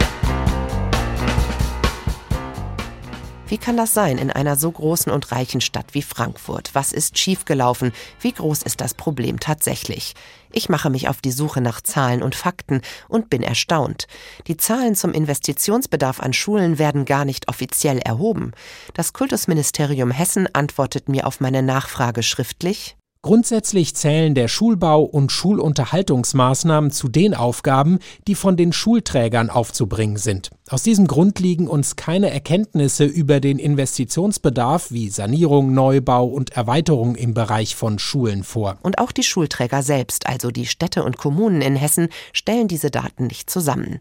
Wie 3.53 3.59
kann 3.59 3.77
das 3.77 3.93
sein 3.93 4.17
in 4.17 4.31
einer 4.31 4.57
so 4.57 4.73
großen 4.73 5.13
und 5.13 5.31
reichen 5.31 5.61
Stadt 5.61 5.89
wie 5.93 6.01
Frankfurt? 6.01 6.71
Was 6.73 6.91
ist 6.91 7.19
schiefgelaufen? 7.19 7.93
Wie 8.19 8.33
groß 8.33 8.63
ist 8.63 8.81
das 8.81 8.95
Problem 8.95 9.41
tatsächlich? 9.41 10.15
Ich 10.53 10.71
mache 10.71 10.89
mich 10.89 11.07
auf 11.11 11.21
die 11.21 11.33
Suche 11.33 11.61
nach 11.61 11.83
Zahlen 11.83 12.23
und 12.23 12.35
Fakten 12.35 12.81
und 13.11 13.29
bin 13.29 13.43
erstaunt. 13.43 14.07
Die 14.47 14.57
Zahlen 14.57 14.95
zum 14.95 15.13
Investitionsbedarf 15.13 16.21
an 16.21 16.33
Schulen 16.33 16.79
werden 16.79 17.05
gar 17.05 17.27
nicht 17.27 17.51
offiziell 17.51 17.99
erhoben. 17.99 18.53
Das 18.95 19.13
Kultusministerium 19.13 20.13
Hessen 20.13 20.49
antwortet 20.55 21.11
mir 21.11 21.27
auf 21.27 21.41
meine 21.41 21.63
Nachfrage 21.63 22.23
schriftlich 22.23 22.97
Grundsätzlich 23.25 23.95
zählen 23.95 24.35
der 24.35 24.49
Schulbau 24.49 25.03
und 25.03 25.31
Schulunterhaltungsmaßnahmen 25.31 26.91
zu 26.91 27.09
den 27.09 27.35
Aufgaben, 27.35 28.01
die 28.27 28.35
von 28.35 28.57
den 28.57 28.73
Schulträgern 28.73 29.49
aufzubringen 29.49 30.17
sind. 30.17 30.51
Aus 30.73 30.83
diesem 30.83 31.07
Grund 31.07 31.39
liegen 31.39 31.69
uns 31.69 31.97
keine 31.97 32.31
Erkenntnisse 32.31 33.05
über 33.05 33.41
den 33.41 33.59
Investitionsbedarf 33.59 34.91
wie 34.91 35.11
Sanierung, 35.11 35.75
Neubau 35.75 36.25
und 36.25 36.53
Erweiterung 36.53 37.15
im 37.15 37.35
Bereich 37.35 37.77
von 37.77 37.99
Schulen 37.99 38.43
vor. 38.43 38.79
Und 38.81 38.97
auch 38.97 39.13
die 39.13 39.23
Schulträger 39.23 39.83
selbst, 39.83 40.27
also 40.27 40.51
die 40.51 40.65
Städte 40.65 41.05
und 41.05 41.19
Kommunen 41.19 41.61
in 41.61 41.77
Hessen, 41.77 42.09
stellen 42.33 42.69
diese 42.69 42.91
Daten 42.91 43.27
nicht 43.27 43.51
zusammen. 43.51 43.99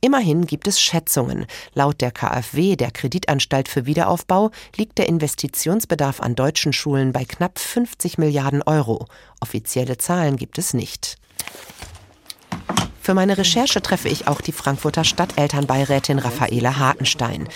Immerhin 0.00 0.46
gibt 0.46 0.66
es 0.66 0.80
Schätzungen. 0.80 1.44
Laut 1.74 2.00
der 2.00 2.10
KfW, 2.10 2.76
der 2.76 2.90
Kreditanstalt 2.90 3.68
für 3.68 3.84
Wiederaufbau, 3.84 4.50
liegt 4.78 4.96
der 4.96 5.10
Investitionsbedarf 5.10 6.22
an 6.22 6.36
deutschen 6.36 6.72
Schulen 6.72 7.12
bei 7.12 7.26
knapp 7.26 7.58
50 7.58 8.16
Milliarden 8.16 8.62
Euro. 8.62 9.08
Offizielle 9.42 9.98
Zahlen 9.98 10.38
gibt 10.38 10.56
es 10.56 10.72
nicht. 10.72 11.18
Für 13.04 13.12
meine 13.12 13.36
Recherche 13.36 13.82
treffe 13.82 14.08
ich 14.08 14.28
auch 14.28 14.40
die 14.40 14.50
Frankfurter 14.50 15.04
Stadtelternbeirätin 15.04 16.18
Raffaela 16.18 16.78
Hartenstein. 16.78 17.50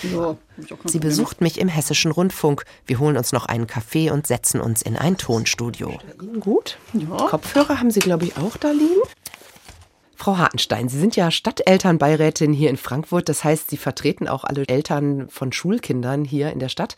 Sie 0.84 0.98
besucht 0.98 1.40
mich 1.40 1.58
im 1.58 1.68
Hessischen 1.68 2.10
Rundfunk. 2.10 2.66
Wir 2.84 2.98
holen 2.98 3.16
uns 3.16 3.32
noch 3.32 3.46
einen 3.46 3.66
Kaffee 3.66 4.10
und 4.10 4.26
setzen 4.26 4.60
uns 4.60 4.82
in 4.82 4.94
ein 4.94 5.16
Tonstudio. 5.16 5.98
Gut. 6.38 6.76
Kopfhörer 7.30 7.80
haben 7.80 7.90
Sie, 7.90 8.00
glaube 8.00 8.26
ich, 8.26 8.36
auch 8.36 8.58
da 8.58 8.72
liegen. 8.72 9.00
Frau 10.16 10.36
Hartenstein, 10.36 10.90
Sie 10.90 10.98
sind 10.98 11.16
ja 11.16 11.30
Stadtelternbeirätin 11.30 12.52
hier 12.52 12.68
in 12.68 12.76
Frankfurt. 12.76 13.30
Das 13.30 13.42
heißt, 13.42 13.70
Sie 13.70 13.78
vertreten 13.78 14.28
auch 14.28 14.44
alle 14.44 14.68
Eltern 14.68 15.30
von 15.30 15.52
Schulkindern 15.52 16.26
hier 16.26 16.52
in 16.52 16.58
der 16.58 16.68
Stadt. 16.68 16.94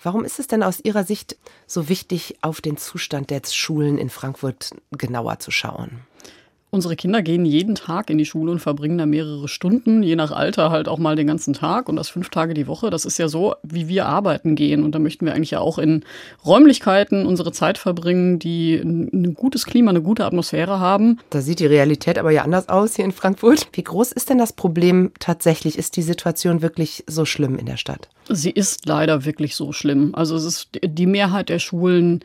Warum 0.00 0.24
ist 0.24 0.38
es 0.38 0.46
denn 0.46 0.62
aus 0.62 0.78
Ihrer 0.78 1.02
Sicht 1.02 1.36
so 1.66 1.88
wichtig, 1.88 2.36
auf 2.42 2.60
den 2.60 2.76
Zustand 2.76 3.30
der 3.30 3.42
Schulen 3.44 3.98
in 3.98 4.08
Frankfurt 4.08 4.70
genauer 4.92 5.40
zu 5.40 5.50
schauen? 5.50 6.02
Unsere 6.70 6.96
Kinder 6.96 7.22
gehen 7.22 7.46
jeden 7.46 7.74
Tag 7.74 8.10
in 8.10 8.18
die 8.18 8.26
Schule 8.26 8.52
und 8.52 8.58
verbringen 8.58 8.98
da 8.98 9.06
mehrere 9.06 9.48
Stunden, 9.48 10.02
je 10.02 10.16
nach 10.16 10.32
Alter 10.32 10.70
halt 10.70 10.86
auch 10.86 10.98
mal 10.98 11.16
den 11.16 11.26
ganzen 11.26 11.54
Tag 11.54 11.88
und 11.88 11.96
das 11.96 12.10
fünf 12.10 12.28
Tage 12.28 12.52
die 12.52 12.66
Woche. 12.66 12.90
Das 12.90 13.06
ist 13.06 13.18
ja 13.18 13.28
so, 13.28 13.54
wie 13.62 13.88
wir 13.88 14.04
arbeiten 14.04 14.54
gehen. 14.54 14.84
Und 14.84 14.94
da 14.94 14.98
möchten 14.98 15.24
wir 15.24 15.34
eigentlich 15.34 15.52
ja 15.52 15.60
auch 15.60 15.78
in 15.78 16.04
Räumlichkeiten 16.44 17.24
unsere 17.24 17.52
Zeit 17.52 17.78
verbringen, 17.78 18.38
die 18.38 18.74
ein 18.74 19.32
gutes 19.32 19.64
Klima, 19.64 19.90
eine 19.90 20.02
gute 20.02 20.26
Atmosphäre 20.26 20.78
haben. 20.78 21.20
Da 21.30 21.40
sieht 21.40 21.60
die 21.60 21.66
Realität 21.66 22.18
aber 22.18 22.32
ja 22.32 22.42
anders 22.42 22.68
aus 22.68 22.96
hier 22.96 23.06
in 23.06 23.12
Frankfurt. 23.12 23.68
Wie 23.72 23.84
groß 23.84 24.12
ist 24.12 24.28
denn 24.28 24.38
das 24.38 24.52
Problem 24.52 25.12
tatsächlich? 25.20 25.78
Ist 25.78 25.96
die 25.96 26.02
Situation 26.02 26.60
wirklich 26.60 27.02
so 27.06 27.24
schlimm 27.24 27.56
in 27.56 27.64
der 27.64 27.78
Stadt? 27.78 28.10
Sie 28.28 28.50
ist 28.50 28.84
leider 28.84 29.24
wirklich 29.24 29.56
so 29.56 29.72
schlimm. 29.72 30.14
Also 30.14 30.36
es 30.36 30.44
ist 30.44 30.68
die 30.84 31.06
Mehrheit 31.06 31.48
der 31.48 31.60
Schulen 31.60 32.20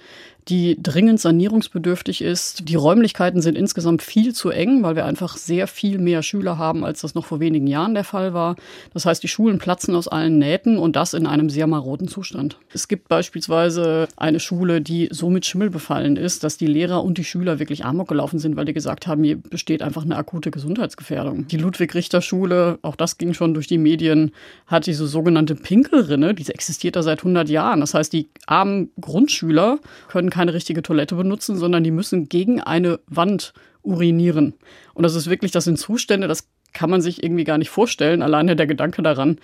die 0.47 0.77
dringend 0.81 1.19
sanierungsbedürftig 1.19 2.21
ist. 2.21 2.67
Die 2.67 2.75
Räumlichkeiten 2.75 3.41
sind 3.41 3.57
insgesamt 3.57 4.01
viel 4.01 4.33
zu 4.33 4.49
eng, 4.49 4.83
weil 4.83 4.95
wir 4.95 5.05
einfach 5.05 5.37
sehr 5.37 5.67
viel 5.67 5.97
mehr 5.97 6.23
Schüler 6.23 6.57
haben, 6.57 6.83
als 6.83 7.01
das 7.01 7.15
noch 7.15 7.25
vor 7.25 7.39
wenigen 7.39 7.67
Jahren 7.67 7.93
der 7.93 8.03
Fall 8.03 8.33
war. 8.33 8.55
Das 8.93 9.05
heißt, 9.05 9.23
die 9.23 9.27
Schulen 9.27 9.57
platzen 9.57 9.95
aus 9.95 10.07
allen 10.07 10.37
Nähten 10.37 10.77
und 10.77 10.95
das 10.95 11.13
in 11.13 11.25
einem 11.25 11.49
sehr 11.49 11.67
maroden 11.67 12.07
Zustand. 12.07 12.57
Es 12.73 12.87
gibt 12.87 13.07
beispielsweise 13.07 14.07
eine 14.17 14.39
Schule, 14.39 14.81
die 14.81 15.09
so 15.11 15.29
mit 15.29 15.45
Schimmel 15.45 15.69
befallen 15.69 16.17
ist, 16.17 16.43
dass 16.43 16.57
die 16.57 16.67
Lehrer 16.67 17.03
und 17.03 17.17
die 17.17 17.23
Schüler 17.23 17.59
wirklich 17.59 17.85
amok 17.85 18.09
gelaufen 18.09 18.39
sind, 18.39 18.55
weil 18.55 18.65
die 18.65 18.73
gesagt 18.73 19.07
haben, 19.07 19.23
hier 19.23 19.37
besteht 19.37 19.81
einfach 19.81 20.03
eine 20.03 20.17
akute 20.17 20.51
Gesundheitsgefährdung. 20.51 21.47
Die 21.47 21.57
Ludwig-Richter-Schule, 21.57 22.79
auch 22.81 22.95
das 22.95 23.17
ging 23.17 23.33
schon 23.33 23.53
durch 23.53 23.67
die 23.67 23.77
Medien, 23.77 24.31
hat 24.67 24.87
diese 24.87 25.07
sogenannte 25.07 25.55
Pinkelrinne, 25.55 26.33
die 26.33 26.47
existiert 26.49 26.95
da 26.95 27.03
seit 27.03 27.19
100 27.19 27.49
Jahren. 27.49 27.79
Das 27.79 27.93
heißt, 27.93 28.11
die 28.11 28.27
armen 28.47 28.89
Grundschüler 28.99 29.79
können 30.09 30.29
keine 30.33 30.53
richtige 30.53 30.81
Toilette 30.81 31.15
benutzen, 31.15 31.55
sondern 31.57 31.83
die 31.83 31.91
müssen 31.91 32.27
gegen 32.27 32.59
eine 32.59 32.99
Wand 33.05 33.53
urinieren. 33.83 34.55
Und 34.95 35.03
das 35.03 35.13
ist 35.13 35.29
wirklich, 35.29 35.51
das 35.51 35.65
sind 35.65 35.77
Zustände, 35.77 36.27
das 36.27 36.49
kann 36.73 36.89
man 36.89 37.01
sich 37.01 37.23
irgendwie 37.23 37.43
gar 37.43 37.59
nicht 37.59 37.69
vorstellen. 37.69 38.23
Alleine 38.23 38.55
der 38.55 38.65
Gedanke 38.65 39.03
daran 39.03 39.37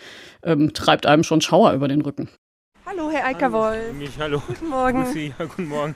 ähm, 0.43 0.73
treibt 0.73 1.05
einem 1.05 1.23
schon 1.23 1.41
Schauer 1.41 1.73
über 1.73 1.87
den 1.87 2.01
Rücken. 2.01 2.29
Hallo, 2.89 3.11
Kai 3.11 3.23
Eiker 3.23 3.51
Wolf. 3.51 3.93
Mich, 3.93 4.17
hallo. 4.17 4.41
Guten 4.47 4.67
Morgen. 4.67 5.03
Grüß 5.03 5.15
ja, 5.15 5.45
guten 5.45 5.67
Morgen. 5.67 5.93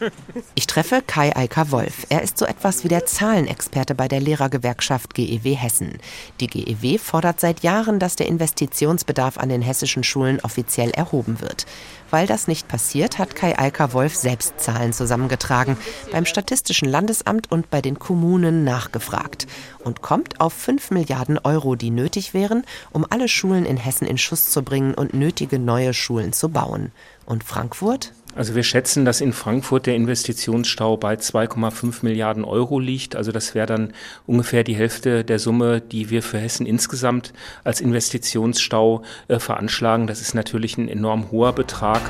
Ich 0.54 0.68
treffe 0.68 1.02
Kai 1.02 1.36
Eiker 1.36 1.72
Wolf. 1.72 2.06
Er 2.10 2.22
ist 2.22 2.38
so 2.38 2.46
etwas 2.46 2.84
wie 2.84 2.88
der 2.88 3.08
Zahlenexperte 3.08 3.96
bei 3.96 4.08
der 4.08 4.20
Lehrergewerkschaft 4.20 5.16
GEW 5.16 5.56
Hessen. 5.56 5.98
Die 6.40 6.46
GEW 6.46 7.00
fordert 7.00 7.40
seit 7.40 7.64
Jahren, 7.64 7.98
dass 7.98 8.16
der 8.16 8.28
Investitionsbedarf 8.28 9.40
an 9.40 9.50
den 9.50 9.64
hessischen 9.64 10.04
Schulen 10.04 10.40
offiziell 10.42 10.92
erhoben 10.92 11.42
wird. 11.42 11.66
Weil 12.12 12.28
das 12.28 12.48
nicht 12.48 12.68
passiert, 12.68 13.18
hat 13.18 13.36
Kai 13.36 13.58
Eiker 13.58 13.94
Wolf 13.94 14.16
selbst 14.16 14.60
Zahlen 14.60 14.94
zusammengetragen, 14.94 15.78
beim 16.12 16.28
Statistischen 16.28 16.88
Landesamt 16.88 17.52
und 17.52 17.72
bei 17.72 17.82
den 17.82 17.98
Kommunen 17.98 18.64
nachgefragt 18.64 19.48
und 19.80 20.04
kommt 20.04 20.40
auf 20.40 20.54
5 20.54 20.92
Milliarden 20.92 21.40
Euro, 21.40 21.76
die 21.76 21.90
nötig 21.90 22.36
wären, 22.36 22.66
um 22.92 23.04
alle 23.10 23.28
Schulen 23.28 23.66
in 23.66 23.78
Hessen 23.78 24.06
in 24.06 24.20
Schuss 24.20 24.52
zu 24.52 24.62
bringen 24.62 24.94
und 24.94 25.16
nötige 25.16 25.58
neue 25.58 25.96
Schulen 25.96 26.34
zu 26.34 26.50
bauen. 26.50 26.83
Und 27.26 27.44
Frankfurt? 27.44 28.14
Also 28.36 28.56
wir 28.56 28.64
schätzen, 28.64 29.06
dass 29.06 29.22
in 29.22 29.32
Frankfurt 29.32 29.86
der 29.86 29.96
Investitionsstau 29.96 30.98
bei 30.98 31.14
2,5 31.14 32.00
Milliarden 32.02 32.44
Euro 32.44 32.80
liegt. 32.80 33.16
Also 33.16 33.32
das 33.32 33.54
wäre 33.54 33.68
dann 33.68 33.94
ungefähr 34.26 34.64
die 34.64 34.76
Hälfte 34.76 35.24
der 35.24 35.38
Summe, 35.38 35.82
die 35.82 36.10
wir 36.10 36.24
für 36.24 36.40
Hessen 36.40 36.66
insgesamt 36.66 37.32
als 37.64 37.80
Investitionsstau 37.80 39.04
äh, 39.28 39.38
veranschlagen. 39.38 40.08
Das 40.08 40.20
ist 40.20 40.34
natürlich 40.34 40.78
ein 40.78 40.90
enorm 40.90 41.30
hoher 41.30 41.54
Betrag. 41.54 42.02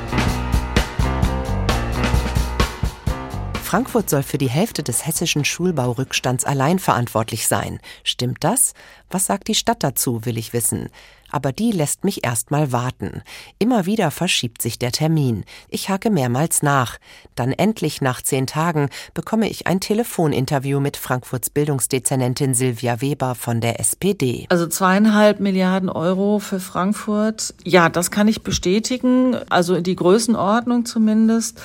Frankfurt 3.74 4.08
soll 4.08 4.22
für 4.22 4.38
die 4.38 4.51
Hälfte 4.51 4.84
des 4.84 5.08
hessischen 5.08 5.44
Schulbaurückstands 5.44 6.46
allein 6.46 6.77
verantwortlich 6.77 7.48
sein. 7.48 7.80
Stimmt 8.03 8.44
das? 8.44 8.75
Was 9.13 9.27
sagt 9.27 9.48
die 9.48 9.53
Stadt 9.53 9.84
dazu, 9.84 10.25
will 10.25 10.39
ich 10.39 10.53
wissen 10.53 10.89
aber 11.34 11.51
die 11.51 11.72
lässt 11.72 12.05
mich 12.05 12.24
erstmal 12.24 12.72
warten. 12.72 13.24
Immer 13.58 13.86
wieder 13.86 14.12
verschiebt 14.12 14.62
sich 14.62 14.77
der 14.77 14.91
Termin. 14.91 15.43
Ich 15.67 15.89
hake 15.89 16.12
mehrmals 16.12 16.62
nach. 16.62 17.00
Dann 17.36 17.51
endlich 17.51 18.01
nach 18.01 18.22
zehn 18.22 18.46
Tagen 18.46 18.89
bekomme 19.15 19.50
ich 19.50 19.65
ein 19.65 19.79
Telefoninterview 19.79 20.79
mit 20.79 20.96
Frankfurts 20.96 21.50
Bildungsdezernentin 21.50 22.53
Silvia 22.53 23.01
Weber 23.01 23.34
von 23.34 23.62
der 23.62 23.79
SPD. 23.79 24.46
Also 24.50 24.67
zweieinhalb 24.67 25.39
Milliarden 25.39 25.89
Euro 25.89 26.38
für 26.38 26.60
Frankfurt. 26.60 27.55
Ja, 27.63 27.89
das 27.89 28.12
kann 28.12 28.27
ich 28.27 28.43
bestätigen. 28.43 29.36
Also 29.50 29.82
die 29.82 29.96
Größenordnung 29.96 30.86
zumindest. 30.86 31.58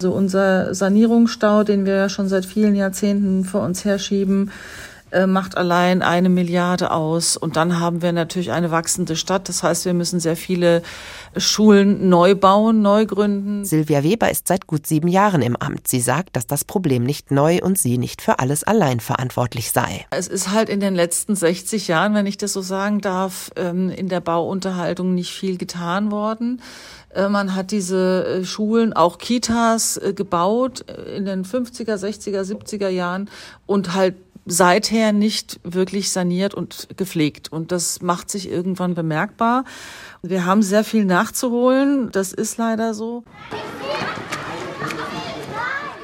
So 0.00 0.08
also 0.08 0.12
unser 0.12 0.74
Sanierungsstau, 0.74 1.64
den 1.64 1.84
wir 1.84 1.96
ja 1.96 2.08
schon 2.08 2.28
seit 2.28 2.46
vielen 2.46 2.76
Jahrzehnten 2.76 3.44
vor 3.44 3.62
uns 3.62 3.84
herschieben, 3.84 4.52
äh, 5.16 5.26
macht 5.26 5.56
allein 5.56 6.02
eine 6.02 6.28
Milliarde 6.28 6.90
aus. 6.90 7.38
Und 7.38 7.56
dann 7.56 7.80
haben 7.80 8.02
wir 8.02 8.12
natürlich 8.12 8.52
eine 8.52 8.70
wachsende 8.70 9.16
Stadt. 9.16 9.48
Das 9.48 9.62
heißt, 9.62 9.86
wir 9.86 9.94
müssen 9.94 10.20
sehr 10.20 10.36
viele 10.36 10.82
Schulen 11.38 12.10
neu 12.10 12.34
bauen, 12.34 12.82
neu 12.82 13.06
gründen. 13.06 13.64
Silvia 13.64 14.02
Weber 14.02 14.30
ist 14.30 14.46
seit 14.46 14.66
gut 14.66 14.86
sieben 14.86 15.08
Jahren 15.08 15.40
im 15.40 15.56
Amt. 15.56 15.88
Sie 15.88 16.00
sagt, 16.00 16.36
dass 16.36 16.46
das 16.46 16.64
Problem 16.64 17.04
nicht 17.04 17.30
neu 17.30 17.60
und 17.62 17.78
sie 17.78 17.96
nicht 17.96 18.20
für 18.20 18.40
alles 18.40 18.62
allein 18.62 19.00
verantwortlich 19.00 19.72
sei. 19.72 20.04
Es 20.10 20.28
ist 20.28 20.52
halt 20.52 20.68
in 20.68 20.80
den 20.80 20.94
letzten 20.94 21.34
60 21.34 21.88
Jahren, 21.88 22.14
wenn 22.14 22.26
ich 22.26 22.36
das 22.36 22.52
so 22.52 22.60
sagen 22.60 23.00
darf, 23.00 23.50
ähm, 23.56 23.88
in 23.88 24.08
der 24.08 24.20
Bauunterhaltung 24.20 25.14
nicht 25.14 25.32
viel 25.32 25.56
getan 25.56 26.10
worden. 26.10 26.60
Äh, 27.14 27.30
man 27.30 27.54
hat 27.54 27.70
diese 27.70 28.44
Schulen, 28.44 28.92
auch 28.92 29.16
Kitas 29.16 29.98
gebaut 30.14 30.84
in 31.16 31.24
den 31.24 31.44
50er, 31.44 31.94
60er, 31.94 32.42
70er 32.42 32.88
Jahren 32.88 33.30
und 33.64 33.94
halt 33.94 34.14
seither 34.46 35.12
nicht 35.12 35.60
wirklich 35.64 36.10
saniert 36.10 36.54
und 36.54 36.88
gepflegt. 36.96 37.52
Und 37.52 37.72
das 37.72 38.00
macht 38.00 38.30
sich 38.30 38.48
irgendwann 38.48 38.94
bemerkbar. 38.94 39.64
Wir 40.22 40.46
haben 40.46 40.62
sehr 40.62 40.84
viel 40.84 41.04
nachzuholen. 41.04 42.10
Das 42.12 42.32
ist 42.32 42.56
leider 42.56 42.94
so. 42.94 43.24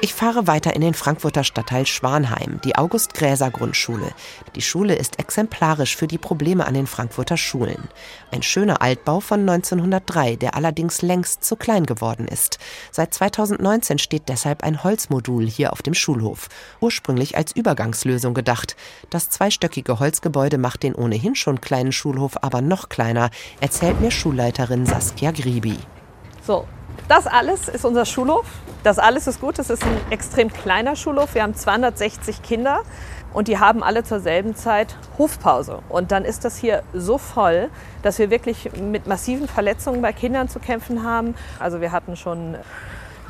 Ich 0.03 0.13
fahre 0.13 0.47
weiter 0.47 0.75
in 0.75 0.81
den 0.81 0.95
Frankfurter 0.95 1.45
Stadtteil 1.45 1.85
Schwanheim, 1.85 2.59
die 2.65 2.75
August-Gräser-Grundschule. 2.75 4.11
Die 4.53 4.61
Schule 4.61 4.95
ist 4.95 5.17
exemplarisch 5.17 5.95
für 5.95 6.07
die 6.07 6.17
Probleme 6.17 6.67
an 6.67 6.73
den 6.73 6.87
Frankfurter 6.87 7.37
Schulen. 7.37 7.87
Ein 8.29 8.43
schöner 8.43 8.81
Altbau 8.81 9.21
von 9.21 9.47
1903, 9.49 10.35
der 10.35 10.57
allerdings 10.57 11.03
längst 11.03 11.45
zu 11.45 11.55
klein 11.55 11.85
geworden 11.85 12.27
ist. 12.27 12.59
Seit 12.91 13.13
2019 13.13 13.97
steht 13.97 14.27
deshalb 14.27 14.61
ein 14.65 14.83
Holzmodul 14.83 15.47
hier 15.47 15.71
auf 15.71 15.81
dem 15.81 15.93
Schulhof, 15.93 16.49
ursprünglich 16.81 17.37
als 17.37 17.55
Übergangslösung 17.55 18.33
gedacht. 18.33 18.75
Das 19.09 19.29
zweistöckige 19.29 19.99
Holzgebäude 19.99 20.57
macht 20.57 20.83
den 20.83 20.95
ohnehin 20.95 21.35
schon 21.35 21.61
kleinen 21.61 21.93
Schulhof 21.93 22.43
aber 22.43 22.59
noch 22.59 22.89
kleiner, 22.89 23.29
erzählt 23.61 24.01
mir 24.01 24.11
Schulleiterin 24.11 24.85
Saskia 24.85 25.31
Gribi. 25.31 25.77
So, 26.45 26.67
das 27.07 27.27
alles 27.27 27.67
ist 27.67 27.85
unser 27.85 28.05
Schulhof. 28.05 28.45
Das 28.83 28.99
alles 28.99 29.27
ist 29.27 29.41
gut. 29.41 29.59
Es 29.59 29.69
ist 29.69 29.83
ein 29.83 29.97
extrem 30.09 30.51
kleiner 30.51 30.95
Schulhof. 30.95 31.35
Wir 31.35 31.43
haben 31.43 31.55
260 31.55 32.41
Kinder 32.41 32.81
und 33.33 33.47
die 33.47 33.59
haben 33.59 33.83
alle 33.83 34.03
zur 34.03 34.19
selben 34.19 34.55
Zeit 34.55 34.95
Hofpause. 35.17 35.79
Und 35.89 36.11
dann 36.11 36.25
ist 36.25 36.45
das 36.45 36.57
hier 36.57 36.83
so 36.93 37.17
voll, 37.17 37.69
dass 38.03 38.19
wir 38.19 38.29
wirklich 38.29 38.69
mit 38.79 39.07
massiven 39.07 39.47
Verletzungen 39.47 40.01
bei 40.01 40.13
Kindern 40.13 40.49
zu 40.49 40.59
kämpfen 40.59 41.03
haben. 41.03 41.35
Also 41.59 41.81
wir 41.81 41.91
hatten 41.91 42.15
schon 42.15 42.55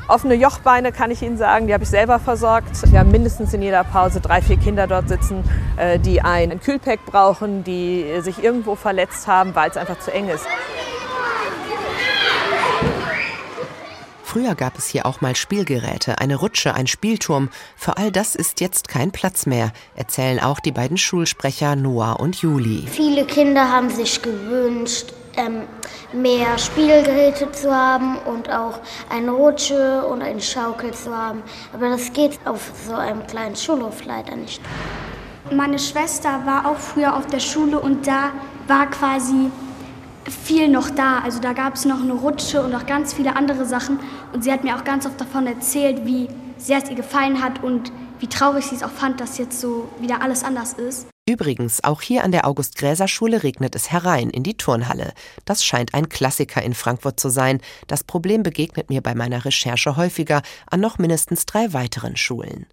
offene 0.08 0.34
Jochbeine, 0.34 0.92
kann 0.92 1.10
ich 1.10 1.22
Ihnen 1.22 1.38
sagen. 1.38 1.66
Die 1.66 1.72
habe 1.72 1.84
ich 1.84 1.90
selber 1.90 2.18
versorgt. 2.18 2.90
Wir 2.90 3.00
haben 3.00 3.10
mindestens 3.10 3.54
in 3.54 3.62
jeder 3.62 3.84
Pause 3.84 4.20
drei, 4.20 4.42
vier 4.42 4.58
Kinder 4.58 4.86
dort 4.86 5.08
sitzen, 5.08 5.42
äh, 5.76 5.98
die 5.98 6.20
ein 6.20 6.60
Kühlpack 6.60 7.06
brauchen, 7.06 7.64
die 7.64 8.20
sich 8.20 8.42
irgendwo 8.42 8.74
verletzt 8.74 9.26
haben, 9.26 9.54
weil 9.54 9.70
es 9.70 9.76
einfach 9.76 9.98
zu 9.98 10.12
eng 10.12 10.28
ist. 10.28 10.46
Früher 14.34 14.56
gab 14.56 14.76
es 14.76 14.88
hier 14.88 15.06
auch 15.06 15.20
mal 15.20 15.36
Spielgeräte, 15.36 16.18
eine 16.18 16.34
Rutsche, 16.34 16.74
ein 16.74 16.88
Spielturm. 16.88 17.50
Für 17.76 17.98
all 17.98 18.10
das 18.10 18.34
ist 18.34 18.60
jetzt 18.60 18.88
kein 18.88 19.12
Platz 19.12 19.46
mehr, 19.46 19.70
erzählen 19.94 20.40
auch 20.40 20.58
die 20.58 20.72
beiden 20.72 20.96
Schulsprecher 20.96 21.76
Noah 21.76 22.18
und 22.18 22.34
Juli. 22.42 22.84
Viele 22.90 23.26
Kinder 23.26 23.70
haben 23.70 23.90
sich 23.90 24.20
gewünscht, 24.22 25.12
ähm, 25.36 25.68
mehr 26.12 26.58
Spielgeräte 26.58 27.52
zu 27.52 27.72
haben 27.72 28.18
und 28.26 28.50
auch 28.50 28.80
eine 29.08 29.30
Rutsche 29.30 30.04
und 30.04 30.20
eine 30.20 30.40
Schaukel 30.40 30.92
zu 30.92 31.16
haben. 31.16 31.44
Aber 31.72 31.90
das 31.90 32.12
geht 32.12 32.36
auf 32.44 32.72
so 32.88 32.94
einem 32.96 33.24
kleinen 33.28 33.54
Schulhof 33.54 34.04
leider 34.04 34.34
nicht. 34.34 34.60
Meine 35.52 35.78
Schwester 35.78 36.44
war 36.44 36.68
auch 36.68 36.78
früher 36.78 37.16
auf 37.16 37.28
der 37.28 37.38
Schule 37.38 37.78
und 37.78 38.04
da 38.08 38.32
war 38.66 38.90
quasi 38.90 39.52
viel 40.30 40.68
noch 40.68 40.90
da. 40.90 41.20
Also 41.20 41.40
da 41.40 41.52
gab 41.52 41.74
es 41.74 41.84
noch 41.84 42.00
eine 42.00 42.12
Rutsche 42.12 42.62
und 42.62 42.74
auch 42.74 42.86
ganz 42.86 43.14
viele 43.14 43.36
andere 43.36 43.64
Sachen. 43.64 44.00
Und 44.32 44.44
sie 44.44 44.52
hat 44.52 44.64
mir 44.64 44.76
auch 44.76 44.84
ganz 44.84 45.06
oft 45.06 45.20
davon 45.20 45.46
erzählt, 45.46 46.04
wie 46.04 46.28
sehr 46.58 46.82
es 46.82 46.88
ihr 46.88 46.96
gefallen 46.96 47.42
hat 47.42 47.62
und 47.62 47.92
wie 48.20 48.26
traurig 48.28 48.64
sie 48.64 48.76
es 48.76 48.82
auch 48.82 48.90
fand, 48.90 49.20
dass 49.20 49.38
jetzt 49.38 49.60
so 49.60 49.88
wieder 50.00 50.22
alles 50.22 50.44
anders 50.44 50.72
ist. 50.72 51.08
Übrigens, 51.26 51.82
auch 51.82 52.02
hier 52.02 52.22
an 52.22 52.32
der 52.32 52.46
August-Gräser-Schule 52.46 53.42
regnet 53.42 53.74
es 53.74 53.90
herein 53.90 54.28
in 54.28 54.42
die 54.42 54.58
Turnhalle. 54.58 55.14
Das 55.46 55.64
scheint 55.64 55.94
ein 55.94 56.10
Klassiker 56.10 56.62
in 56.62 56.74
Frankfurt 56.74 57.18
zu 57.18 57.30
sein. 57.30 57.60
Das 57.86 58.04
Problem 58.04 58.42
begegnet 58.42 58.90
mir 58.90 59.00
bei 59.00 59.14
meiner 59.14 59.44
Recherche 59.44 59.96
häufiger 59.96 60.42
an 60.70 60.80
noch 60.80 60.98
mindestens 60.98 61.46
drei 61.46 61.72
weiteren 61.72 62.16
Schulen. 62.16 62.66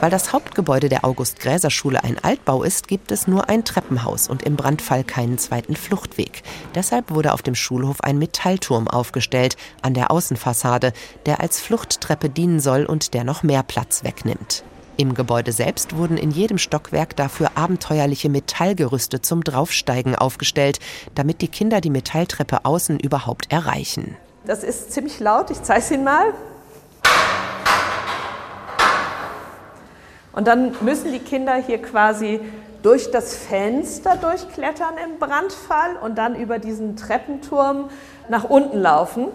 Weil 0.00 0.10
das 0.10 0.32
Hauptgebäude 0.32 0.88
der 0.88 1.04
August-Gräser-Schule 1.04 2.02
ein 2.02 2.18
Altbau 2.22 2.62
ist, 2.62 2.88
gibt 2.88 3.12
es 3.12 3.26
nur 3.26 3.50
ein 3.50 3.66
Treppenhaus 3.66 4.28
und 4.28 4.42
im 4.42 4.56
Brandfall 4.56 5.04
keinen 5.04 5.36
zweiten 5.36 5.76
Fluchtweg. 5.76 6.42
Deshalb 6.74 7.10
wurde 7.10 7.34
auf 7.34 7.42
dem 7.42 7.54
Schulhof 7.54 8.00
ein 8.00 8.18
Metallturm 8.18 8.88
aufgestellt 8.88 9.56
an 9.82 9.92
der 9.92 10.10
Außenfassade, 10.10 10.94
der 11.26 11.40
als 11.40 11.60
Fluchttreppe 11.60 12.30
dienen 12.30 12.60
soll 12.60 12.86
und 12.86 13.12
der 13.12 13.24
noch 13.24 13.42
mehr 13.42 13.62
Platz 13.62 14.02
wegnimmt. 14.02 14.64
Im 14.96 15.14
Gebäude 15.14 15.52
selbst 15.52 15.96
wurden 15.96 16.16
in 16.16 16.30
jedem 16.30 16.58
Stockwerk 16.58 17.14
dafür 17.16 17.52
abenteuerliche 17.54 18.30
Metallgerüste 18.30 19.20
zum 19.20 19.44
Draufsteigen 19.44 20.14
aufgestellt, 20.14 20.78
damit 21.14 21.42
die 21.42 21.48
Kinder 21.48 21.82
die 21.82 21.90
Metalltreppe 21.90 22.64
außen 22.64 22.98
überhaupt 22.98 23.52
erreichen. 23.52 24.16
Das 24.46 24.64
ist 24.64 24.92
ziemlich 24.92 25.20
laut, 25.20 25.50
ich 25.50 25.62
zeige 25.62 25.80
es 25.80 25.90
Ihnen 25.90 26.04
mal. 26.04 26.32
Und 30.40 30.46
dann 30.46 30.74
müssen 30.80 31.12
die 31.12 31.18
Kinder 31.18 31.56
hier 31.56 31.82
quasi 31.82 32.40
durch 32.82 33.10
das 33.10 33.36
Fenster 33.36 34.16
durchklettern 34.16 34.94
im 35.04 35.18
Brandfall 35.18 35.96
und 36.02 36.16
dann 36.16 36.34
über 36.34 36.58
diesen 36.58 36.96
Treppenturm 36.96 37.90
nach 38.30 38.44
unten 38.44 38.80
laufen. 38.80 39.26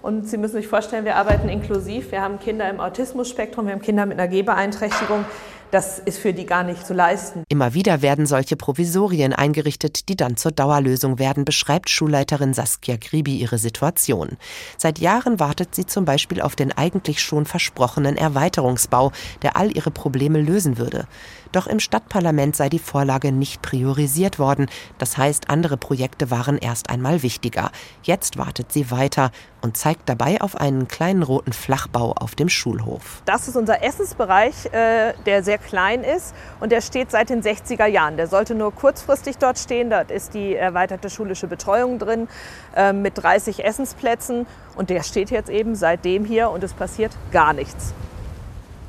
Und 0.00 0.26
Sie 0.26 0.38
müssen 0.38 0.54
sich 0.54 0.66
vorstellen, 0.66 1.04
wir 1.04 1.16
arbeiten 1.16 1.50
inklusiv. 1.50 2.12
Wir 2.12 2.22
haben 2.22 2.40
Kinder 2.40 2.66
im 2.70 2.80
Autismusspektrum, 2.80 3.66
wir 3.66 3.74
haben 3.74 3.82
Kinder 3.82 4.06
mit 4.06 4.18
einer 4.18 4.26
Gehbeeinträchtigung. 4.26 5.26
Das 5.74 5.98
ist 5.98 6.18
für 6.18 6.32
die 6.32 6.46
gar 6.46 6.62
nicht 6.62 6.86
zu 6.86 6.94
leisten. 6.94 7.42
Immer 7.48 7.74
wieder 7.74 8.00
werden 8.00 8.26
solche 8.26 8.54
Provisorien 8.54 9.32
eingerichtet, 9.32 10.08
die 10.08 10.14
dann 10.14 10.36
zur 10.36 10.52
Dauerlösung 10.52 11.18
werden, 11.18 11.44
beschreibt 11.44 11.90
Schulleiterin 11.90 12.54
Saskia 12.54 12.96
Gribi 12.96 13.38
ihre 13.38 13.58
Situation. 13.58 14.36
Seit 14.78 15.00
Jahren 15.00 15.40
wartet 15.40 15.74
sie 15.74 15.84
zum 15.84 16.04
Beispiel 16.04 16.40
auf 16.40 16.54
den 16.54 16.70
eigentlich 16.70 17.18
schon 17.18 17.44
versprochenen 17.44 18.16
Erweiterungsbau, 18.16 19.10
der 19.42 19.56
all 19.56 19.76
ihre 19.76 19.90
Probleme 19.90 20.40
lösen 20.40 20.78
würde. 20.78 21.08
Doch 21.54 21.68
im 21.68 21.78
Stadtparlament 21.78 22.56
sei 22.56 22.68
die 22.68 22.80
Vorlage 22.80 23.30
nicht 23.30 23.62
priorisiert 23.62 24.40
worden. 24.40 24.66
Das 24.98 25.16
heißt, 25.16 25.50
andere 25.50 25.76
Projekte 25.76 26.32
waren 26.32 26.58
erst 26.58 26.90
einmal 26.90 27.22
wichtiger. 27.22 27.70
Jetzt 28.02 28.36
wartet 28.38 28.72
sie 28.72 28.90
weiter 28.90 29.30
und 29.60 29.76
zeigt 29.76 30.08
dabei 30.08 30.40
auf 30.40 30.56
einen 30.56 30.88
kleinen 30.88 31.22
roten 31.22 31.52
Flachbau 31.52 32.12
auf 32.18 32.34
dem 32.34 32.48
Schulhof. 32.48 33.22
Das 33.24 33.46
ist 33.46 33.56
unser 33.56 33.84
Essensbereich, 33.84 34.66
äh, 34.72 35.14
der 35.26 35.44
sehr 35.44 35.58
klein 35.58 36.02
ist 36.02 36.34
und 36.58 36.72
der 36.72 36.80
steht 36.80 37.12
seit 37.12 37.30
den 37.30 37.40
60er 37.40 37.86
Jahren. 37.86 38.16
Der 38.16 38.26
sollte 38.26 38.56
nur 38.56 38.74
kurzfristig 38.74 39.38
dort 39.38 39.60
stehen. 39.60 39.90
Dort 39.90 40.10
ist 40.10 40.34
die 40.34 40.56
erweiterte 40.56 41.08
schulische 41.08 41.46
Betreuung 41.46 42.00
drin 42.00 42.26
äh, 42.74 42.92
mit 42.92 43.16
30 43.16 43.64
Essensplätzen 43.64 44.48
und 44.74 44.90
der 44.90 45.04
steht 45.04 45.30
jetzt 45.30 45.50
eben 45.50 45.76
seitdem 45.76 46.24
hier 46.24 46.50
und 46.50 46.64
es 46.64 46.72
passiert 46.72 47.12
gar 47.30 47.52
nichts. 47.52 47.94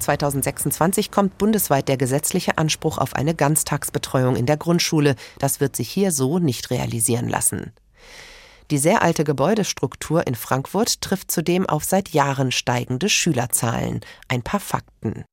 2026 0.06 1.12
kommt 1.12 1.38
bundesweit 1.38 1.88
der 1.88 1.98
gesetzliche 1.98 2.58
Anspruch 2.58 2.98
auf 2.98 3.16
eine 3.16 3.36
Ganztagsbetreuung 3.36 4.36
in 4.36 4.46
der 4.46 4.58
Grundschule. 4.58 5.16
Das 5.40 5.60
wird 5.60 5.76
sich 5.76 5.90
hier 5.90 6.12
so 6.12 6.40
nicht 6.40 6.70
realisieren 6.70 7.28
lassen. 7.28 7.74
Die 8.72 8.78
sehr 8.78 9.04
alte 9.04 9.24
Gebäudestruktur 9.24 10.26
in 10.26 10.36
Frankfurt 10.36 11.02
trifft 11.02 11.30
zudem 11.30 11.68
auf 11.68 11.84
seit 11.84 12.10
Jahren 12.10 12.52
steigende 12.52 13.10
Schülerzahlen. 13.10 14.02
Ein 14.28 14.42
paar 14.42 14.60
Fakten. 14.60 15.26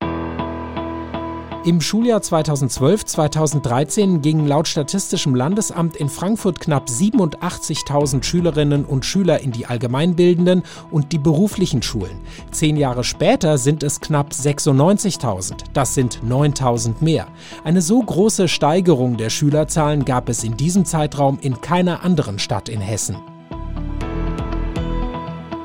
Im 1.65 1.81
Schuljahr 1.81 2.19
2012-2013 2.19 4.19
gingen 4.19 4.49
laut 4.49 4.67
Statistischem 4.67 5.37
Landesamt 5.37 5.95
in 5.95 6.09
Frankfurt 6.09 6.59
knapp 6.59 6.89
87.000 6.89 8.25
Schülerinnen 8.25 8.85
und 8.85 9.05
Schüler 9.05 9.39
in 9.39 9.53
die 9.53 9.67
allgemeinbildenden 9.67 10.65
und 10.91 11.13
die 11.13 11.19
beruflichen 11.19 11.81
Schulen. 11.81 12.21
Zehn 12.51 12.77
Jahre 12.77 13.05
später 13.05 13.59
sind 13.59 13.85
es 13.85 14.01
knapp 14.01 14.33
96.000. 14.33 15.55
Das 15.73 15.95
sind 15.95 16.19
9.000 16.29 16.95
mehr. 16.99 17.29
Eine 17.63 17.81
so 17.81 18.03
große 18.03 18.49
Steigerung 18.49 19.17
der 19.17 19.31
Schülerzahlen 19.31 20.05
gab 20.05 20.29
es 20.29 20.43
in 20.43 20.57
diesem 20.57 20.85
Zeitraum 20.85 21.39
in 21.41 21.61
keiner 21.61 22.03
anderen 22.03 22.41
Stadt 22.41 22.69
in 22.69 22.81
Hessen. 22.81 23.19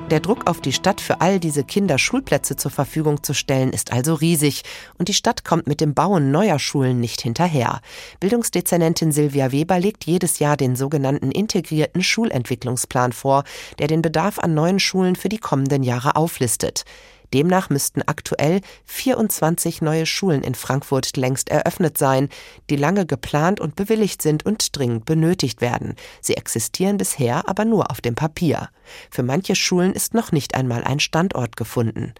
Der 0.09 0.21
Druck 0.21 0.49
auf 0.49 0.61
die 0.61 0.71
Stadt, 0.71 1.01
für 1.01 1.19
all 1.19 1.37
diese 1.37 1.65
Kinder 1.65 1.97
Schulplätze 1.97 2.55
zur 2.55 2.71
Verfügung 2.71 3.23
zu 3.23 3.33
stellen, 3.33 3.73
ist 3.73 3.91
also 3.91 4.13
riesig. 4.13 4.63
Und 4.97 5.09
die 5.09 5.13
Stadt 5.13 5.43
kommt 5.43 5.67
mit 5.67 5.81
dem 5.81 5.93
Bauen 5.93 6.31
neuer 6.31 6.59
Schulen 6.59 7.01
nicht 7.01 7.19
hinterher. 7.19 7.81
Bildungsdezernentin 8.21 9.11
Silvia 9.11 9.51
Weber 9.51 9.77
legt 9.79 10.05
jedes 10.05 10.39
Jahr 10.39 10.55
den 10.55 10.77
sogenannten 10.77 11.29
integrierten 11.29 12.03
Schulentwicklungsplan 12.03 13.11
vor, 13.11 13.43
der 13.79 13.87
den 13.87 14.01
Bedarf 14.01 14.39
an 14.39 14.53
neuen 14.53 14.79
Schulen 14.79 15.17
für 15.17 15.27
die 15.27 15.39
kommenden 15.39 15.83
Jahre 15.83 16.15
auflistet. 16.15 16.85
Demnach 17.33 17.69
müssten 17.69 18.01
aktuell 18.05 18.61
24 18.85 19.81
neue 19.81 20.05
Schulen 20.05 20.43
in 20.43 20.55
Frankfurt 20.55 21.17
längst 21.17 21.49
eröffnet 21.49 21.97
sein, 21.97 22.29
die 22.69 22.75
lange 22.75 23.05
geplant 23.05 23.59
und 23.59 23.75
bewilligt 23.75 24.21
sind 24.21 24.45
und 24.45 24.77
dringend 24.77 25.05
benötigt 25.05 25.61
werden. 25.61 25.95
Sie 26.21 26.35
existieren 26.35 26.97
bisher 26.97 27.47
aber 27.49 27.65
nur 27.65 27.91
auf 27.91 28.01
dem 28.01 28.15
Papier. 28.15 28.69
Für 29.11 29.23
manche 29.23 29.55
Schulen 29.55 29.93
ist 29.93 30.13
noch 30.13 30.31
nicht 30.31 30.55
einmal 30.55 30.83
ein 30.83 30.99
Standort 30.99 31.57
gefunden. 31.57 32.13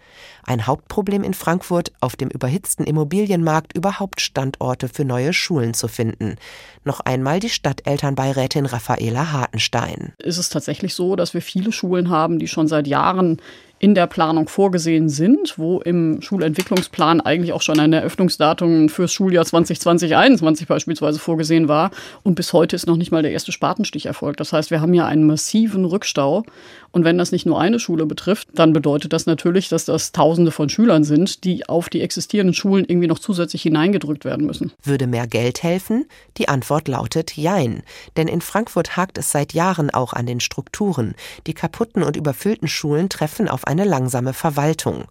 Ein 0.44 0.66
Hauptproblem 0.66 1.24
in 1.24 1.34
Frankfurt, 1.34 1.92
auf 2.00 2.16
dem 2.16 2.28
überhitzten 2.28 2.84
Immobilienmarkt 2.84 3.76
überhaupt 3.76 4.20
Standorte 4.20 4.88
für 4.88 5.04
neue 5.04 5.32
Schulen 5.32 5.74
zu 5.74 5.88
finden. 5.88 6.36
Noch 6.84 7.00
einmal 7.00 7.40
die 7.40 7.50
Stadtelternbeirätin 7.50 8.66
Raffaela 8.66 9.32
Hartenstein. 9.32 10.12
Ist 10.18 10.38
es 10.38 10.48
tatsächlich 10.48 10.94
so, 10.94 11.16
dass 11.16 11.34
wir 11.34 11.42
viele 11.42 11.72
Schulen 11.72 12.10
haben, 12.10 12.38
die 12.38 12.48
schon 12.48 12.68
seit 12.68 12.86
Jahren 12.86 13.40
in 13.78 13.94
der 13.94 14.06
Planung 14.06 14.48
vorgesehen 14.48 15.08
sind, 15.08 15.54
wo 15.56 15.80
im 15.80 16.20
Schulentwicklungsplan 16.20 17.20
eigentlich 17.20 17.52
auch 17.52 17.62
schon 17.62 17.78
ein 17.78 17.92
Eröffnungsdatum 17.92 18.88
fürs 18.88 19.12
Schuljahr 19.12 19.44
2020-21 19.44 20.66
beispielsweise 20.66 21.18
vorgesehen 21.18 21.68
war. 21.68 21.90
Und 22.22 22.34
bis 22.34 22.52
heute 22.52 22.74
ist 22.74 22.86
noch 22.86 22.96
nicht 22.96 23.12
mal 23.12 23.22
der 23.22 23.32
erste 23.32 23.52
Spatenstich 23.52 24.06
erfolgt. 24.06 24.40
Das 24.40 24.52
heißt, 24.52 24.70
wir 24.70 24.80
haben 24.80 24.94
ja 24.94 25.06
einen 25.06 25.26
massiven 25.26 25.84
Rückstau. 25.84 26.44
Und 26.90 27.04
wenn 27.04 27.18
das 27.18 27.32
nicht 27.32 27.46
nur 27.46 27.60
eine 27.60 27.78
Schule 27.78 28.06
betrifft, 28.06 28.48
dann 28.54 28.72
bedeutet 28.72 29.12
das 29.12 29.26
natürlich, 29.26 29.68
dass 29.68 29.84
das 29.84 30.10
Tausende 30.10 30.50
von 30.50 30.68
Schülern 30.68 31.04
sind, 31.04 31.44
die 31.44 31.68
auf 31.68 31.88
die 31.88 32.00
existierenden 32.00 32.54
Schulen 32.54 32.86
irgendwie 32.88 33.06
noch 33.06 33.18
zusätzlich 33.18 33.62
hineingedrückt 33.62 34.24
werden 34.24 34.46
müssen. 34.46 34.72
Würde 34.82 35.06
mehr 35.06 35.26
Geld 35.26 35.62
helfen? 35.62 36.06
Die 36.38 36.48
Antwort 36.48 36.88
lautet 36.88 37.36
Jein. 37.36 37.82
Denn 38.16 38.26
in 38.26 38.40
Frankfurt 38.40 38.96
hakt 38.96 39.18
es 39.18 39.30
seit 39.30 39.52
Jahren 39.52 39.90
auch 39.90 40.14
an 40.14 40.26
den 40.26 40.40
Strukturen. 40.40 41.14
Die 41.46 41.54
kaputten 41.54 42.02
und 42.02 42.16
überfüllten 42.16 42.68
Schulen 42.68 43.08
treffen 43.08 43.48
auf 43.48 43.67
eine 43.68 43.84
langsame 43.84 44.32
Verwaltung. 44.32 45.04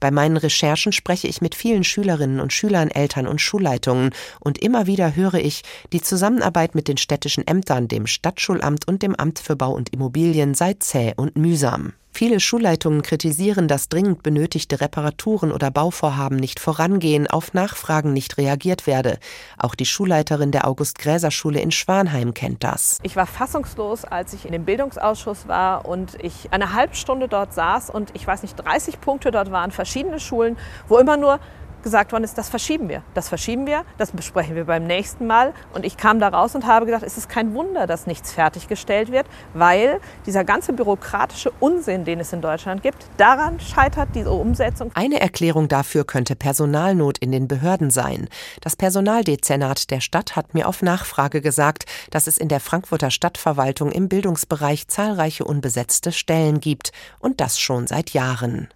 Bei 0.00 0.10
meinen 0.10 0.36
Recherchen 0.36 0.92
spreche 0.92 1.28
ich 1.28 1.40
mit 1.40 1.54
vielen 1.54 1.84
Schülerinnen 1.84 2.40
und 2.40 2.52
Schülern, 2.52 2.90
Eltern 2.90 3.28
und 3.28 3.40
Schulleitungen 3.40 4.10
und 4.40 4.58
immer 4.58 4.86
wieder 4.86 5.14
höre 5.14 5.34
ich, 5.34 5.62
die 5.92 6.00
Zusammenarbeit 6.00 6.74
mit 6.74 6.88
den 6.88 6.96
städtischen 6.96 7.46
Ämtern, 7.46 7.86
dem 7.86 8.06
Stadtschulamt 8.06 8.88
und 8.88 9.02
dem 9.02 9.14
Amt 9.14 9.38
für 9.38 9.56
Bau 9.56 9.72
und 9.72 9.92
Immobilien 9.92 10.54
sei 10.54 10.74
zäh 10.74 11.12
und 11.16 11.36
mühsam. 11.36 11.92
Viele 12.18 12.40
Schulleitungen 12.40 13.02
kritisieren, 13.02 13.68
dass 13.68 13.88
dringend 13.88 14.24
benötigte 14.24 14.80
Reparaturen 14.80 15.52
oder 15.52 15.70
Bauvorhaben 15.70 16.36
nicht 16.36 16.58
vorangehen, 16.58 17.28
auf 17.28 17.54
Nachfragen 17.54 18.12
nicht 18.12 18.38
reagiert 18.38 18.88
werde. 18.88 19.20
Auch 19.56 19.76
die 19.76 19.86
Schulleiterin 19.86 20.50
der 20.50 20.66
August-Gräser-Schule 20.66 21.60
in 21.60 21.70
Schwanheim 21.70 22.34
kennt 22.34 22.64
das. 22.64 22.98
Ich 23.04 23.14
war 23.14 23.26
fassungslos, 23.26 24.04
als 24.04 24.32
ich 24.32 24.46
in 24.46 24.50
dem 24.50 24.64
Bildungsausschuss 24.64 25.46
war 25.46 25.86
und 25.86 26.16
ich 26.20 26.48
eine 26.50 26.72
halbe 26.72 26.96
Stunde 26.96 27.28
dort 27.28 27.54
saß 27.54 27.88
und 27.88 28.10
ich 28.14 28.26
weiß 28.26 28.42
nicht, 28.42 28.56
30 28.56 29.00
Punkte 29.00 29.30
dort 29.30 29.52
waren, 29.52 29.70
verschiedene 29.70 30.18
Schulen, 30.18 30.56
wo 30.88 30.98
immer 30.98 31.16
nur 31.16 31.38
gesagt 31.82 32.12
worden 32.12 32.24
ist, 32.24 32.36
das 32.38 32.48
verschieben 32.48 32.88
wir. 32.88 33.02
Das 33.14 33.28
verschieben 33.28 33.66
wir, 33.66 33.84
das 33.96 34.12
besprechen 34.12 34.56
wir 34.56 34.64
beim 34.64 34.86
nächsten 34.86 35.26
Mal. 35.26 35.54
Und 35.72 35.84
ich 35.84 35.96
kam 35.96 36.20
da 36.20 36.28
raus 36.28 36.54
und 36.54 36.66
habe 36.66 36.86
gedacht, 36.86 37.02
es 37.02 37.16
ist 37.16 37.28
kein 37.28 37.54
Wunder, 37.54 37.86
dass 37.86 38.06
nichts 38.06 38.32
fertiggestellt 38.32 39.10
wird, 39.12 39.26
weil 39.54 40.00
dieser 40.26 40.44
ganze 40.44 40.72
bürokratische 40.72 41.52
Unsinn, 41.60 42.04
den 42.04 42.20
es 42.20 42.32
in 42.32 42.40
Deutschland 42.40 42.82
gibt, 42.82 43.06
daran 43.16 43.60
scheitert 43.60 44.10
diese 44.14 44.30
Umsetzung. 44.30 44.90
Eine 44.94 45.20
Erklärung 45.20 45.68
dafür 45.68 46.04
könnte 46.04 46.36
Personalnot 46.36 47.18
in 47.18 47.32
den 47.32 47.48
Behörden 47.48 47.90
sein. 47.90 48.28
Das 48.60 48.76
Personaldezernat 48.76 49.90
der 49.90 50.00
Stadt 50.00 50.36
hat 50.36 50.54
mir 50.54 50.68
auf 50.68 50.82
Nachfrage 50.82 51.40
gesagt, 51.40 51.84
dass 52.10 52.26
es 52.26 52.38
in 52.38 52.48
der 52.48 52.60
Frankfurter 52.60 53.10
Stadtverwaltung 53.10 53.90
im 53.92 54.08
Bildungsbereich 54.08 54.88
zahlreiche 54.88 55.44
unbesetzte 55.44 56.12
Stellen 56.12 56.60
gibt. 56.60 56.92
Und 57.18 57.40
das 57.40 57.58
schon 57.58 57.86
seit 57.86 58.10
Jahren. 58.10 58.68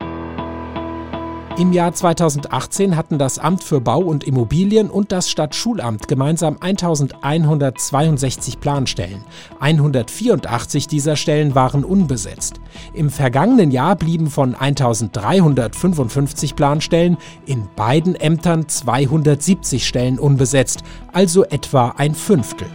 Im 1.58 1.74
Jahr 1.74 1.92
2018 1.92 2.96
hatten 2.96 3.18
das 3.18 3.38
Amt 3.38 3.62
für 3.62 3.82
Bau 3.82 4.00
und 4.00 4.24
Immobilien 4.24 4.88
und 4.88 5.12
das 5.12 5.28
Stadtschulamt 5.28 6.08
gemeinsam 6.08 6.56
1162 6.58 8.58
Planstellen. 8.58 9.22
184 9.60 10.86
dieser 10.86 11.16
Stellen 11.16 11.54
waren 11.54 11.84
unbesetzt. 11.84 12.58
Im 12.94 13.10
vergangenen 13.10 13.70
Jahr 13.70 13.96
blieben 13.96 14.30
von 14.30 14.54
1355 14.54 16.56
Planstellen 16.56 17.18
in 17.44 17.68
beiden 17.76 18.14
Ämtern 18.14 18.66
270 18.66 19.86
Stellen 19.86 20.18
unbesetzt, 20.18 20.82
also 21.12 21.44
etwa 21.44 21.90
ein 21.98 22.14
Fünftel. 22.14 22.68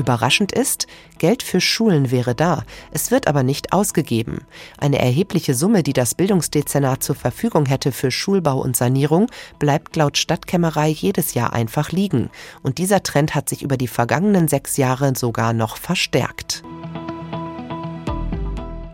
Überraschend 0.00 0.52
ist, 0.52 0.86
Geld 1.18 1.42
für 1.42 1.60
Schulen 1.60 2.10
wäre 2.10 2.34
da, 2.34 2.64
es 2.90 3.10
wird 3.10 3.28
aber 3.28 3.42
nicht 3.42 3.74
ausgegeben. 3.74 4.46
Eine 4.78 4.98
erhebliche 4.98 5.54
Summe, 5.54 5.82
die 5.82 5.92
das 5.92 6.14
Bildungsdezernat 6.14 7.02
zur 7.02 7.14
Verfügung 7.14 7.66
hätte 7.66 7.92
für 7.92 8.10
Schulbau 8.10 8.62
und 8.62 8.78
Sanierung, 8.78 9.26
bleibt 9.58 9.96
laut 9.96 10.16
Stadtkämmerei 10.16 10.88
jedes 10.88 11.34
Jahr 11.34 11.52
einfach 11.52 11.92
liegen. 11.92 12.30
Und 12.62 12.78
dieser 12.78 13.02
Trend 13.02 13.34
hat 13.34 13.50
sich 13.50 13.62
über 13.62 13.76
die 13.76 13.88
vergangenen 13.88 14.48
sechs 14.48 14.78
Jahre 14.78 15.12
sogar 15.14 15.52
noch 15.52 15.76
verstärkt. 15.76 16.62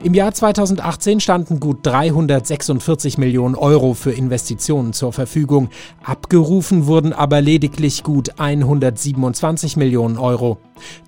Im 0.07 0.15
Jahr 0.15 0.33
2018 0.33 1.19
standen 1.19 1.59
gut 1.59 1.79
346 1.83 3.19
Millionen 3.19 3.57
Euro 3.57 3.93
für 3.93 4.13
Investitionen 4.13 4.93
zur 4.93 5.13
Verfügung. 5.13 5.69
Abgerufen 6.05 6.87
wurden 6.87 7.13
aber 7.13 7.41
lediglich 7.41 8.05
gut 8.05 8.39
127 8.39 9.77
Millionen 9.77 10.17
Euro. 10.17 10.59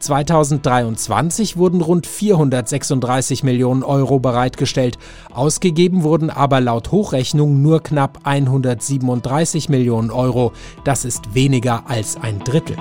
2023 0.01 1.57
wurden 1.57 1.81
rund 1.81 2.09
436 2.09 3.45
Millionen 3.45 3.85
Euro 3.85 4.19
bereitgestellt. 4.19 4.99
Ausgegeben 5.33 6.03
wurden 6.03 6.29
aber 6.29 6.61
laut 6.61 6.91
Hochrechnung 6.91 7.63
nur 7.63 7.85
knapp 7.85 8.19
137 8.25 9.69
Millionen 9.69 10.11
Euro. 10.11 10.51
Das 10.83 11.05
ist 11.05 11.37
weniger 11.37 11.89
als 11.89 12.17
ein 12.17 12.41
Drittel. 12.41 12.75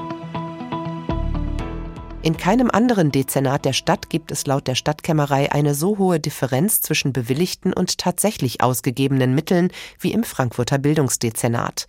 In 2.27 2.35
keinem 2.35 2.69
anderen 2.69 3.13
Dezernat 3.13 3.63
der 3.63 3.71
Stadt 3.71 4.09
gibt 4.09 4.31
es 4.31 4.45
laut 4.45 4.67
der 4.67 4.75
Stadtkämmerei 4.75 5.49
eine 5.53 5.73
so 5.73 5.97
hohe 5.97 6.19
Differenz 6.19 6.81
zwischen 6.81 7.13
bewilligten 7.13 7.71
und 7.71 7.99
tatsächlich 7.99 8.61
ausgegebenen 8.61 9.33
Mitteln 9.33 9.71
wie 10.01 10.11
im 10.11 10.25
Frankfurter 10.25 10.77
Bildungsdezernat. 10.77 11.87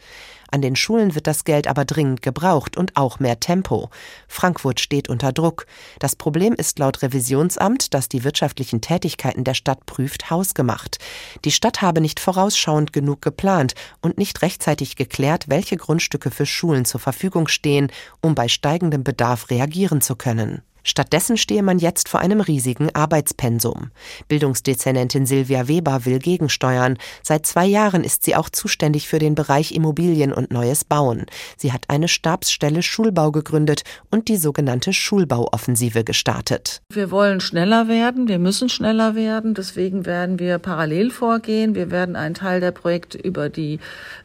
An 0.51 0.63
den 0.63 0.77
Schulen 0.77 1.15
wird 1.15 1.27
das 1.27 1.45
Geld 1.45 1.67
aber 1.67 1.85
dringend 1.85 2.23
gebraucht 2.23 2.77
und 2.77 2.97
auch 2.97 3.21
mehr 3.21 3.39
Tempo. 3.39 3.91
Frankfurt 4.27 4.81
steht 4.81 5.09
unter 5.09 5.33
Druck. 5.33 5.67
Das 5.99 6.17
Problem 6.17 6.55
ist 6.55 6.79
laut 6.79 7.03
Revisionsamt, 7.03 7.93
das 7.93 8.09
die 8.09 8.25
wirtschaftlichen 8.25 8.81
Tätigkeiten 8.81 9.45
der 9.45 9.55
Stadt 9.55 9.85
prüft, 9.87 10.31
hausgemacht. 10.31 10.99
Die 11.45 11.53
Stadt 11.53 11.83
habe 11.83 12.01
nicht 12.01 12.21
vorausschauend 12.21 12.93
genug 12.93 13.23
geplant 13.23 13.75
und 14.01 14.19
nicht 14.19 14.41
rechtzeitig 14.43 14.97
geklärt, 14.97 15.49
welche 15.49 15.77
Grundstücke 15.77 16.31
für 16.31 16.47
Schulen 16.47 16.85
zur 16.85 17.01
Verfügung 17.01 17.49
stehen, 17.49 17.93
um 18.21 18.35
bei 18.35 18.49
steigendem 18.49 19.05
Bedarf 19.05 19.51
reagieren 19.51 20.01
zu 20.01 20.17
können. 20.17 20.63
Stattdessen 20.89 21.37
stehe 21.37 21.63
man 21.63 21.79
jetzt 21.79 22.09
vor 22.09 22.21
einem 22.21 22.41
riesigen 22.41 22.89
Arbeitspensum. 22.95 23.91
Bildungsdezernentin 24.29 25.27
Silvia 25.27 25.69
Weber 25.69 26.07
will 26.07 26.19
gegensteuern. 26.19 26.97
Seit 27.23 27.45
zwei 27.45 27.67
Jahren 27.67 28.05
ist 28.05 28.25
sie 28.25 28.35
auch 28.35 28.49
zuständig 28.49 29.07
für 29.07 29.19
den 29.19 29.35
Bereich 29.35 29.73
Immobilien 29.73 30.33
und 30.33 30.51
neues 30.51 30.87
Bauen. 30.87 31.27
Sie 31.59 31.75
hat 31.75 31.85
eine 31.89 32.09
Stabsstelle 32.09 32.83
Schulbau 32.83 33.33
gegründet 33.33 33.83
und 34.11 34.29
die 34.29 34.39
sogenannte 34.39 34.95
Schulbauoffensive 34.95 36.05
gestartet. 36.05 36.81
Wir 36.91 37.11
wollen 37.11 37.41
schneller 37.41 37.87
werden, 37.87 38.27
wir 38.27 38.39
müssen 38.39 38.71
schneller 38.71 39.15
werden, 39.15 39.53
deswegen 39.53 40.07
werden 40.07 40.39
wir 40.39 40.59
parallel 40.59 41.11
vorgehen. 41.11 41.75
Wir 41.75 41.91
werden 41.91 42.17
einen 42.17 42.35
Teil 42.35 42.61
der 42.61 42.71
Projekte 42.71 43.19
über 43.19 43.51
die 43.51 43.79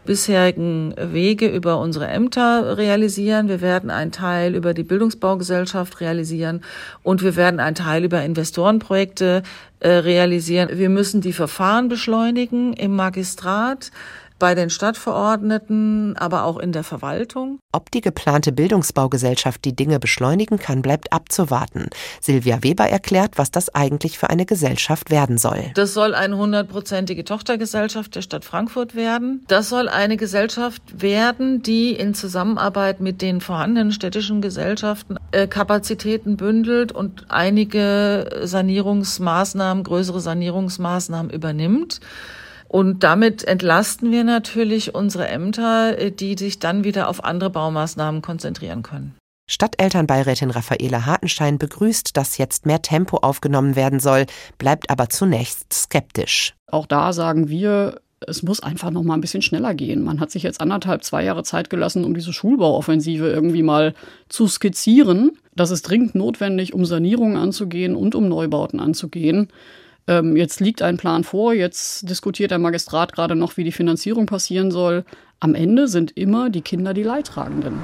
bisherigen 0.06 0.94
Wege, 0.98 1.48
über 1.48 1.80
unsere 1.80 2.08
Ämter 2.08 2.78
realisieren. 2.78 3.50
Wir 3.50 3.60
werden 3.60 3.90
einen 3.90 4.14
Teil 4.14 4.56
über 4.56 4.74
die 4.74 4.84
Bildungsbaugesellschaft 4.84 6.00
realisieren 6.00 6.53
realisieren. 6.54 6.62
Und 7.04 7.24
wir 7.24 7.36
werden 7.36 7.60
einen 7.60 7.76
Teil 7.76 8.04
über 8.04 8.24
Investorenprojekte 8.24 9.44
äh, 9.80 9.90
realisieren. 9.90 10.70
Wir 10.74 10.90
müssen 10.90 11.22
die 11.22 11.34
Verfahren 11.34 11.90
beschleunigen 11.90 12.74
im 12.74 12.96
Magistrat 12.96 13.92
bei 14.44 14.56
den 14.56 14.70
Stadtverordneten, 14.70 16.18
aber 16.18 16.44
auch 16.44 16.58
in 16.58 16.74
der 16.74 16.84
Verwaltung. 16.84 17.60
Ob 17.72 17.92
die 17.92 18.02
geplante 18.02 18.52
Bildungsbaugesellschaft 18.52 19.64
die 19.64 19.74
Dinge 19.74 20.02
beschleunigen 20.02 20.60
kann, 20.60 20.82
bleibt 20.82 21.14
abzuwarten. 21.14 21.88
Silvia 22.20 22.62
Weber 22.62 22.84
erklärt, 22.84 23.38
was 23.38 23.52
das 23.52 23.74
eigentlich 23.74 24.18
für 24.20 24.30
eine 24.30 24.46
Gesellschaft 24.46 25.12
werden 25.12 25.38
soll. 25.38 25.72
Das 25.76 25.94
soll 25.94 26.14
eine 26.14 26.36
hundertprozentige 26.36 27.24
Tochtergesellschaft 27.24 28.16
der 28.16 28.22
Stadt 28.22 28.44
Frankfurt 28.44 28.96
werden. 28.96 29.46
Das 29.48 29.70
soll 29.70 29.88
eine 29.88 30.18
Gesellschaft 30.18 30.82
werden, 31.02 31.64
die 31.64 31.94
in 31.94 32.14
Zusammenarbeit 32.14 33.00
mit 33.00 33.22
den 33.22 33.40
vorhandenen 33.40 33.94
städtischen 33.94 34.42
Gesellschaften 34.42 35.16
äh, 35.32 35.48
Kapazitäten 35.48 36.36
bündelt 36.36 36.92
und 36.92 37.28
einige 37.30 38.42
Sanierungsmaßnahmen, 38.44 39.86
größere 39.86 40.20
Sanierungsmaßnahmen 40.20 41.32
übernimmt. 41.32 42.02
Und 42.74 43.04
damit 43.04 43.44
entlasten 43.44 44.12
wir 44.12 44.24
natürlich 44.24 44.96
unsere 44.96 45.28
Ämter, 45.28 45.96
äh, 45.96 46.12
die 46.12 46.36
sich 46.36 46.58
dann 46.58 46.84
wieder 46.84 47.08
auf 47.08 47.24
andere 47.24 47.52
Baumaßnahmen 47.52 48.24
konzentrieren 48.24 48.82
können. 48.82 49.16
Stadtelternbeirätin 49.48 50.50
Raffaela 50.50 51.06
Hartenstein 51.06 51.60
begrüßt, 51.60 52.18
dass 52.18 52.40
jetzt 52.40 52.66
mehr 52.66 52.82
Tempo 52.82 53.18
aufgenommen 53.18 53.76
werden 53.76 54.00
soll, 54.00 54.26
bleibt 54.58 54.90
aber 54.90 55.10
zunächst 55.10 55.72
skeptisch. 55.72 56.56
Auch 56.66 56.88
da 56.88 57.14
sagen 57.14 57.48
wir, 57.48 58.02
es 58.26 58.42
muss 58.42 58.64
einfach 58.64 58.90
noch 58.90 59.04
mal 59.04 59.14
ein 59.14 59.22
bisschen 59.22 59.44
schneller 59.44 59.76
gehen. 59.76 60.04
Man 60.04 60.20
hat 60.20 60.32
sich 60.32 60.42
jetzt 60.42 60.60
anderthalb, 60.60 61.04
zwei 61.04 61.24
Jahre 61.24 61.44
Zeit 61.44 61.70
gelassen, 61.70 62.04
um 62.04 62.16
diese 62.16 62.34
Schulbauoffensive 62.34 63.30
irgendwie 63.30 63.62
mal 63.62 63.94
zu 64.30 64.48
skizzieren. 64.48 65.38
Das 65.56 65.70
ist 65.70 65.84
dringend 65.84 66.16
notwendig, 66.16 66.74
um 66.74 66.86
Sanierungen 66.86 67.38
anzugehen 67.38 67.96
und 67.96 68.16
um 68.16 68.28
Neubauten 68.28 68.80
anzugehen. 68.80 69.50
Ähm, 70.08 70.36
jetzt 70.36 70.60
liegt 70.60 70.82
ein 70.82 70.98
Plan 70.98 71.24
vor, 71.24 71.54
jetzt 71.54 72.10
diskutiert 72.10 72.52
der 72.52 72.60
Magistrat 72.60 73.14
gerade 73.14 73.36
noch, 73.36 73.58
wie 73.58 73.64
die 73.64 73.72
Finanzierung 73.72 74.26
passieren 74.26 74.72
soll. 74.72 75.06
Am 75.40 75.56
Ende 75.56 75.88
sind 75.88 76.12
immer 76.18 76.50
die 76.50 76.62
Kinder 76.62 76.94
die 76.94 77.04
Leidtragenden. 77.04 77.80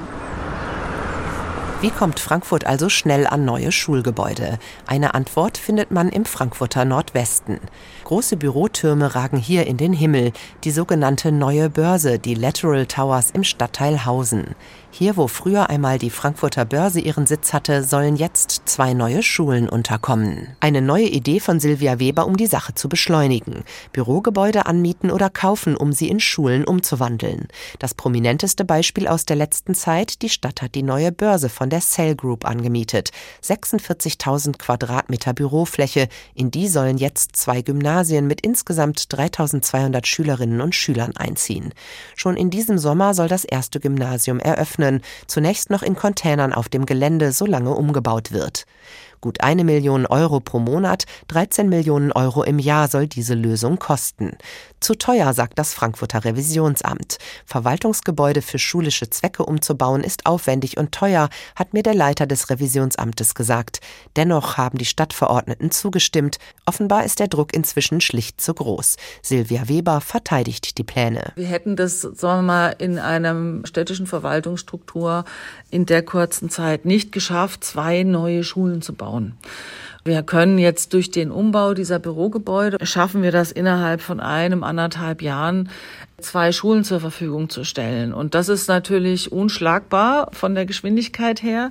Wie 1.82 1.90
kommt 1.90 2.20
Frankfurt 2.20 2.66
also 2.66 2.90
schnell 2.90 3.26
an 3.26 3.46
neue 3.46 3.72
Schulgebäude? 3.72 4.58
Eine 4.86 5.14
Antwort 5.14 5.56
findet 5.56 5.90
man 5.90 6.10
im 6.10 6.26
Frankfurter 6.26 6.84
Nordwesten. 6.84 7.58
Große 8.04 8.36
Bürotürme 8.36 9.14
ragen 9.14 9.38
hier 9.38 9.66
in 9.66 9.78
den 9.78 9.94
Himmel, 9.94 10.32
die 10.64 10.72
sogenannte 10.72 11.32
Neue 11.32 11.70
Börse, 11.70 12.18
die 12.18 12.34
Lateral 12.34 12.84
Towers 12.84 13.30
im 13.30 13.44
Stadtteil 13.44 14.04
Hausen. 14.04 14.56
Hier, 14.92 15.16
wo 15.16 15.28
früher 15.28 15.70
einmal 15.70 15.98
die 15.98 16.10
Frankfurter 16.10 16.64
Börse 16.64 17.00
ihren 17.00 17.24
Sitz 17.24 17.52
hatte, 17.52 17.84
sollen 17.84 18.16
jetzt 18.16 18.62
zwei 18.64 18.92
neue 18.92 19.22
Schulen 19.22 19.68
unterkommen. 19.68 20.48
Eine 20.58 20.82
neue 20.82 21.06
Idee 21.06 21.38
von 21.38 21.60
Silvia 21.60 22.00
Weber, 22.00 22.26
um 22.26 22.36
die 22.36 22.48
Sache 22.48 22.74
zu 22.74 22.88
beschleunigen. 22.88 23.62
Bürogebäude 23.92 24.66
anmieten 24.66 25.12
oder 25.12 25.30
kaufen, 25.30 25.76
um 25.76 25.92
sie 25.92 26.08
in 26.08 26.18
Schulen 26.18 26.64
umzuwandeln. 26.64 27.46
Das 27.78 27.94
prominenteste 27.94 28.64
Beispiel 28.64 29.06
aus 29.06 29.24
der 29.24 29.36
letzten 29.36 29.76
Zeit, 29.76 30.22
die 30.22 30.28
Stadt 30.28 30.60
hat 30.60 30.74
die 30.74 30.82
neue 30.82 31.12
Börse 31.12 31.48
von 31.48 31.70
der 31.70 31.80
Cell 31.80 32.16
Group 32.16 32.44
angemietet. 32.44 33.10
46.000 33.44 34.58
Quadratmeter 34.58 35.34
Bürofläche, 35.34 36.08
in 36.34 36.50
die 36.50 36.66
sollen 36.66 36.98
jetzt 36.98 37.36
zwei 37.36 37.62
Gymnasien 37.62 38.26
mit 38.26 38.40
insgesamt 38.40 38.98
3.200 38.98 40.04
Schülerinnen 40.04 40.60
und 40.60 40.74
Schülern 40.74 41.16
einziehen. 41.16 41.72
Schon 42.16 42.36
in 42.36 42.50
diesem 42.50 42.76
Sommer 42.76 43.14
soll 43.14 43.28
das 43.28 43.44
erste 43.44 43.78
Gymnasium 43.78 44.40
eröffnen 44.40 44.79
öffnen, 44.80 45.02
zunächst 45.26 45.70
noch 45.70 45.82
in 45.82 45.94
Containern 45.94 46.52
auf 46.52 46.68
dem 46.68 46.86
Gelände, 46.86 47.32
solange 47.32 47.70
umgebaut 47.74 48.32
wird. 48.32 48.64
Gut 49.20 49.42
eine 49.42 49.64
Million 49.64 50.06
Euro 50.06 50.40
pro 50.40 50.58
Monat, 50.58 51.04
13 51.28 51.68
Millionen 51.68 52.10
Euro 52.10 52.42
im 52.42 52.58
Jahr 52.58 52.88
soll 52.88 53.06
diese 53.06 53.34
Lösung 53.34 53.78
kosten. 53.78 54.36
Zu 54.80 54.94
teuer, 54.94 55.34
sagt 55.34 55.58
das 55.58 55.74
Frankfurter 55.74 56.24
Revisionsamt. 56.24 57.18
Verwaltungsgebäude 57.44 58.40
für 58.40 58.58
schulische 58.58 59.10
Zwecke 59.10 59.44
umzubauen 59.44 60.02
ist 60.02 60.24
aufwendig 60.24 60.78
und 60.78 60.92
teuer, 60.92 61.28
hat 61.54 61.74
mir 61.74 61.82
der 61.82 61.94
Leiter 61.94 62.26
des 62.26 62.48
Revisionsamtes 62.48 63.34
gesagt. 63.34 63.80
Dennoch 64.16 64.56
haben 64.56 64.78
die 64.78 64.86
Stadtverordneten 64.86 65.70
zugestimmt. 65.70 66.38
Offenbar 66.64 67.04
ist 67.04 67.18
der 67.18 67.28
Druck 67.28 67.52
inzwischen 67.52 68.00
schlicht 68.00 68.40
zu 68.40 68.54
groß. 68.54 68.96
Silvia 69.20 69.68
Weber 69.68 70.00
verteidigt 70.00 70.78
die 70.78 70.84
Pläne. 70.84 71.32
Wir 71.36 71.46
hätten 71.46 71.76
das, 71.76 72.00
sagen 72.00 72.46
wir 72.46 72.52
mal, 72.52 72.74
in 72.78 72.98
einem 72.98 73.66
städtischen 73.66 74.06
Verwaltungsstruktur 74.06 75.26
in 75.70 75.84
der 75.84 76.02
kurzen 76.02 76.48
Zeit 76.48 76.86
nicht 76.86 77.12
geschafft, 77.12 77.64
zwei 77.64 78.02
neue 78.02 78.44
Schulen 78.44 78.80
zu 78.80 78.94
bauen. 78.94 79.09
Wir 80.04 80.22
können 80.22 80.58
jetzt 80.58 80.94
durch 80.94 81.10
den 81.10 81.30
Umbau 81.30 81.74
dieser 81.74 81.98
Bürogebäude 81.98 82.78
schaffen 82.86 83.22
wir 83.22 83.32
das 83.32 83.52
innerhalb 83.52 84.00
von 84.00 84.18
einem, 84.18 84.64
anderthalb 84.64 85.20
Jahren 85.20 85.68
zwei 86.18 86.52
Schulen 86.52 86.84
zur 86.84 87.00
Verfügung 87.00 87.50
zu 87.50 87.64
stellen. 87.64 88.14
Und 88.14 88.34
das 88.34 88.48
ist 88.48 88.68
natürlich 88.68 89.30
unschlagbar 89.30 90.28
von 90.32 90.54
der 90.54 90.64
Geschwindigkeit 90.64 91.42
her. 91.42 91.70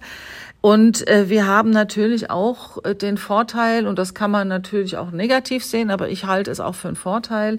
Und 0.61 1.07
äh, 1.07 1.29
wir 1.29 1.47
haben 1.47 1.69
natürlich 1.69 2.29
auch 2.29 2.83
äh, 2.83 2.93
den 2.93 3.17
Vorteil, 3.17 3.87
und 3.87 3.97
das 3.97 4.13
kann 4.13 4.29
man 4.29 4.47
natürlich 4.47 4.97
auch 4.97 5.11
negativ 5.11 5.63
sehen, 5.63 5.89
aber 5.89 6.09
ich 6.09 6.25
halte 6.25 6.51
es 6.51 6.59
auch 6.59 6.75
für 6.75 6.89
einen 6.89 6.97
Vorteil, 6.97 7.57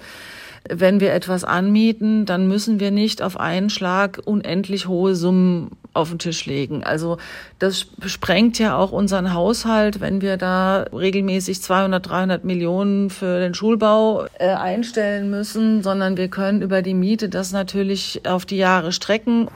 wenn 0.69 1.01
wir 1.01 1.13
etwas 1.13 1.45
anmieten, 1.45 2.27
dann 2.27 2.47
müssen 2.47 2.81
wir 2.81 2.91
nicht 2.91 3.23
auf 3.23 3.39
einen 3.39 3.71
Schlag 3.71 4.21
unendlich 4.25 4.89
hohe 4.89 5.15
Summen 5.15 5.71
auf 5.93 6.11
den 6.11 6.19
Tisch 6.19 6.47
legen. 6.47 6.85
Also 6.85 7.19
das 7.59 7.87
sprengt 8.07 8.59
ja 8.59 8.77
auch 8.77 8.93
unseren 8.93 9.35
Haushalt, 9.35 10.01
wenn 10.01 10.21
wir 10.21 10.37
da 10.37 10.85
regelmäßig 10.93 11.63
200, 11.63 12.09
300 12.09 12.45
Millionen 12.45 13.11
für 13.11 13.41
den 13.41 13.55
Schulbau 13.55 14.27
äh, 14.39 14.51
einstellen 14.51 15.31
müssen, 15.31 15.83
sondern 15.83 16.17
wir 16.17 16.29
können 16.29 16.63
über 16.63 16.83
die 16.83 16.95
Miete 16.95 17.29
das 17.29 17.53
natürlich 17.53 18.23
auf 18.27 18.47
die 18.47 18.59
Jahre 18.59 18.93
strecken. 18.93 19.49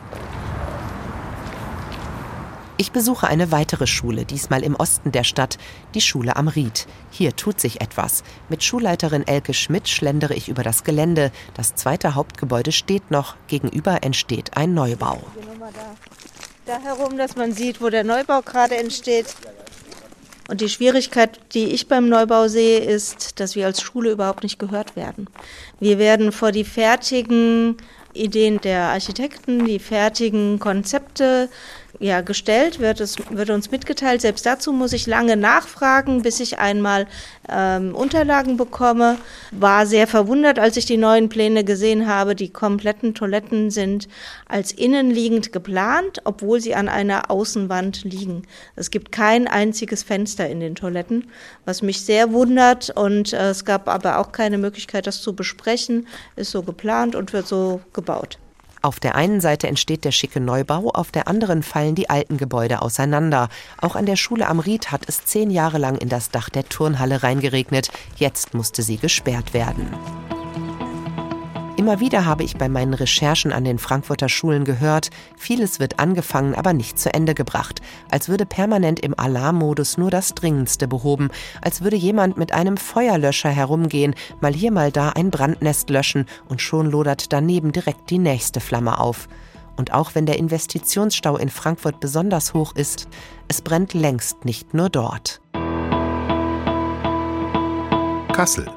Ich 2.76 2.90
besuche 2.90 3.28
eine 3.28 3.52
weitere 3.52 3.86
Schule, 3.86 4.24
diesmal 4.24 4.64
im 4.64 4.74
Osten 4.74 5.12
der 5.12 5.22
Stadt, 5.22 5.58
die 5.94 6.00
Schule 6.00 6.34
am 6.34 6.48
Ried. 6.48 6.88
Hier 7.10 7.36
tut 7.36 7.60
sich 7.60 7.80
etwas. 7.80 8.24
Mit 8.48 8.64
Schulleiterin 8.64 9.24
Elke 9.26 9.54
Schmidt 9.54 9.88
schlendere 9.88 10.34
ich 10.34 10.48
über 10.48 10.64
das 10.64 10.82
Gelände. 10.82 11.30
Das 11.54 11.76
zweite 11.76 12.16
Hauptgebäude 12.16 12.72
steht 12.72 13.12
noch, 13.12 13.36
gegenüber 13.46 14.02
entsteht 14.02 14.56
ein 14.56 14.74
Neubau. 14.74 15.22
Da 16.66 16.80
herum, 16.80 17.16
dass 17.16 17.36
man 17.36 17.52
sieht, 17.52 17.80
wo 17.80 17.90
der 17.90 18.02
Neubau 18.02 18.42
gerade 18.42 18.76
entsteht. 18.76 19.36
Und 20.48 20.60
die 20.60 20.68
Schwierigkeit, 20.68 21.38
die 21.54 21.66
ich 21.66 21.86
beim 21.86 22.08
Neubau 22.08 22.48
sehe, 22.48 22.80
ist, 22.80 23.38
dass 23.38 23.54
wir 23.54 23.66
als 23.66 23.82
Schule 23.82 24.10
überhaupt 24.10 24.42
nicht 24.42 24.58
gehört 24.58 24.96
werden. 24.96 25.28
Wir 25.78 25.98
werden 25.98 26.32
vor 26.32 26.50
die 26.50 26.64
fertigen 26.64 27.76
Ideen 28.14 28.60
der 28.60 28.88
Architekten, 28.88 29.64
die 29.64 29.78
fertigen 29.78 30.58
Konzepte 30.58 31.48
ja, 32.00 32.20
gestellt, 32.20 32.80
wird, 32.80 33.00
es, 33.00 33.16
wird 33.30 33.50
uns 33.50 33.70
mitgeteilt. 33.70 34.20
Selbst 34.20 34.44
dazu 34.44 34.72
muss 34.72 34.92
ich 34.92 35.06
lange 35.06 35.36
nachfragen, 35.36 36.22
bis 36.22 36.40
ich 36.40 36.58
einmal 36.58 37.06
ähm, 37.48 37.94
Unterlagen 37.94 38.56
bekomme. 38.56 39.18
War 39.52 39.86
sehr 39.86 40.06
verwundert, 40.06 40.58
als 40.58 40.76
ich 40.76 40.86
die 40.86 40.96
neuen 40.96 41.28
Pläne 41.28 41.64
gesehen 41.64 42.06
habe. 42.06 42.34
Die 42.34 42.50
kompletten 42.50 43.14
Toiletten 43.14 43.70
sind 43.70 44.08
als 44.46 44.72
innenliegend 44.72 45.52
geplant, 45.52 46.20
obwohl 46.24 46.60
sie 46.60 46.74
an 46.74 46.88
einer 46.88 47.30
Außenwand 47.30 48.04
liegen. 48.04 48.42
Es 48.76 48.90
gibt 48.90 49.12
kein 49.12 49.46
einziges 49.46 50.02
Fenster 50.02 50.48
in 50.48 50.60
den 50.60 50.74
Toiletten, 50.74 51.30
was 51.64 51.82
mich 51.82 52.04
sehr 52.04 52.32
wundert. 52.32 52.90
Und 52.90 53.32
äh, 53.32 53.50
es 53.50 53.64
gab 53.64 53.88
aber 53.88 54.18
auch 54.18 54.32
keine 54.32 54.58
Möglichkeit, 54.58 55.06
das 55.06 55.22
zu 55.22 55.34
besprechen. 55.34 56.06
Ist 56.36 56.50
so 56.50 56.62
geplant 56.62 57.14
und 57.14 57.32
wird 57.32 57.46
so 57.46 57.80
gebaut. 57.92 58.38
Auf 58.84 59.00
der 59.00 59.14
einen 59.14 59.40
Seite 59.40 59.66
entsteht 59.66 60.04
der 60.04 60.12
schicke 60.12 60.40
Neubau, 60.40 60.90
auf 60.90 61.10
der 61.10 61.26
anderen 61.26 61.62
fallen 61.62 61.94
die 61.94 62.10
alten 62.10 62.36
Gebäude 62.36 62.82
auseinander. 62.82 63.48
Auch 63.80 63.96
an 63.96 64.04
der 64.04 64.16
Schule 64.16 64.46
am 64.46 64.58
Ried 64.58 64.92
hat 64.92 65.08
es 65.08 65.24
zehn 65.24 65.50
Jahre 65.50 65.78
lang 65.78 65.96
in 65.96 66.10
das 66.10 66.30
Dach 66.30 66.50
der 66.50 66.68
Turnhalle 66.68 67.22
reingeregnet. 67.22 67.88
Jetzt 68.16 68.52
musste 68.52 68.82
sie 68.82 68.98
gesperrt 68.98 69.54
werden. 69.54 69.88
Immer 71.76 71.98
wieder 71.98 72.24
habe 72.24 72.44
ich 72.44 72.56
bei 72.56 72.68
meinen 72.68 72.94
Recherchen 72.94 73.52
an 73.52 73.64
den 73.64 73.78
Frankfurter 73.78 74.28
Schulen 74.28 74.64
gehört, 74.64 75.10
vieles 75.36 75.80
wird 75.80 75.98
angefangen, 75.98 76.54
aber 76.54 76.72
nicht 76.72 77.00
zu 77.00 77.12
Ende 77.12 77.34
gebracht, 77.34 77.82
als 78.08 78.28
würde 78.28 78.46
permanent 78.46 79.00
im 79.00 79.18
Alarmmodus 79.18 79.98
nur 79.98 80.12
das 80.12 80.34
Dringendste 80.34 80.86
behoben, 80.86 81.30
als 81.62 81.82
würde 81.82 81.96
jemand 81.96 82.36
mit 82.36 82.52
einem 82.52 82.76
Feuerlöscher 82.76 83.50
herumgehen, 83.50 84.14
mal 84.40 84.54
hier 84.54 84.70
mal 84.70 84.92
da 84.92 85.10
ein 85.10 85.32
Brandnest 85.32 85.90
löschen 85.90 86.26
und 86.48 86.62
schon 86.62 86.88
lodert 86.88 87.32
daneben 87.32 87.72
direkt 87.72 88.08
die 88.08 88.18
nächste 88.18 88.60
Flamme 88.60 89.00
auf. 89.00 89.28
Und 89.76 89.92
auch 89.92 90.14
wenn 90.14 90.26
der 90.26 90.38
Investitionsstau 90.38 91.36
in 91.36 91.48
Frankfurt 91.48 91.98
besonders 91.98 92.54
hoch 92.54 92.76
ist, 92.76 93.08
es 93.48 93.60
brennt 93.62 93.94
längst 93.94 94.44
nicht 94.44 94.74
nur 94.74 94.90
dort. 94.90 95.40
Kassel. 98.32 98.68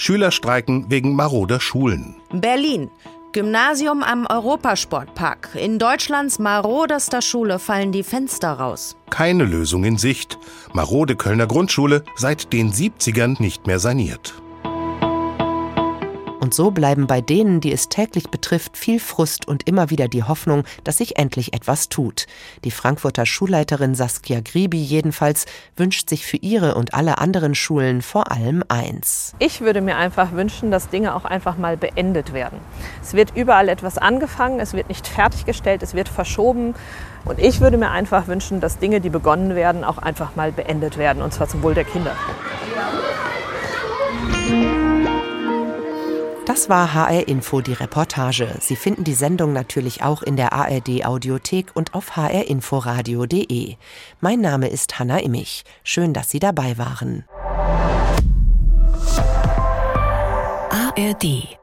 Schüler 0.00 0.30
streiken 0.30 0.86
wegen 0.88 1.14
maroder 1.14 1.60
Schulen. 1.60 2.16
Berlin. 2.32 2.90
Gymnasium 3.32 4.02
am 4.02 4.26
Europasportpark. 4.26 5.50
In 5.54 5.78
Deutschlands 5.78 6.38
marodester 6.38 7.20
Schule 7.20 7.58
fallen 7.58 7.92
die 7.92 8.02
Fenster 8.02 8.52
raus. 8.52 8.96
Keine 9.10 9.44
Lösung 9.44 9.84
in 9.84 9.98
Sicht. 9.98 10.38
Marode 10.72 11.16
Kölner 11.16 11.46
Grundschule 11.46 12.02
seit 12.16 12.54
den 12.54 12.72
70ern 12.72 13.40
nicht 13.42 13.66
mehr 13.66 13.78
saniert. 13.78 14.39
Und 16.40 16.54
so 16.54 16.70
bleiben 16.70 17.06
bei 17.06 17.20
denen, 17.20 17.60
die 17.60 17.70
es 17.70 17.90
täglich 17.90 18.30
betrifft, 18.30 18.78
viel 18.78 18.98
Frust 18.98 19.46
und 19.46 19.68
immer 19.68 19.90
wieder 19.90 20.08
die 20.08 20.24
Hoffnung, 20.24 20.64
dass 20.84 20.96
sich 20.96 21.18
endlich 21.18 21.52
etwas 21.52 21.90
tut. 21.90 22.26
Die 22.64 22.70
Frankfurter 22.70 23.26
Schulleiterin 23.26 23.94
Saskia 23.94 24.40
Gribi 24.40 24.78
jedenfalls 24.78 25.44
wünscht 25.76 26.08
sich 26.08 26.24
für 26.24 26.38
ihre 26.38 26.76
und 26.76 26.94
alle 26.94 27.18
anderen 27.18 27.54
Schulen 27.54 28.00
vor 28.00 28.32
allem 28.32 28.64
eins. 28.68 29.34
Ich 29.38 29.60
würde 29.60 29.82
mir 29.82 29.96
einfach 29.96 30.32
wünschen, 30.32 30.70
dass 30.70 30.88
Dinge 30.88 31.14
auch 31.14 31.26
einfach 31.26 31.58
mal 31.58 31.76
beendet 31.76 32.32
werden. 32.32 32.58
Es 33.02 33.12
wird 33.12 33.36
überall 33.36 33.68
etwas 33.68 33.98
angefangen, 33.98 34.60
es 34.60 34.72
wird 34.72 34.88
nicht 34.88 35.06
fertiggestellt, 35.06 35.82
es 35.82 35.92
wird 35.92 36.08
verschoben. 36.08 36.74
Und 37.26 37.38
ich 37.38 37.60
würde 37.60 37.76
mir 37.76 37.90
einfach 37.90 38.28
wünschen, 38.28 38.60
dass 38.60 38.78
Dinge, 38.78 39.02
die 39.02 39.10
begonnen 39.10 39.54
werden, 39.54 39.84
auch 39.84 39.98
einfach 39.98 40.36
mal 40.36 40.52
beendet 40.52 40.96
werden, 40.96 41.22
und 41.22 41.34
zwar 41.34 41.48
zum 41.48 41.62
Wohl 41.62 41.74
der 41.74 41.84
Kinder. 41.84 42.16
Das 46.60 46.68
war 46.68 46.92
HR 46.92 47.26
Info 47.26 47.62
die 47.62 47.72
Reportage. 47.72 48.54
Sie 48.60 48.76
finden 48.76 49.02
die 49.02 49.14
Sendung 49.14 49.54
natürlich 49.54 50.02
auch 50.02 50.22
in 50.22 50.36
der 50.36 50.52
ARD 50.52 51.06
Audiothek 51.06 51.70
und 51.72 51.94
auf 51.94 52.18
hrinforadio.de. 52.18 53.76
Mein 54.20 54.42
Name 54.42 54.68
ist 54.68 54.98
Hanna 54.98 55.20
Immich. 55.20 55.64
Schön, 55.84 56.12
dass 56.12 56.28
Sie 56.28 56.38
dabei 56.38 56.76
waren. 56.76 57.24
ARD 60.68 61.59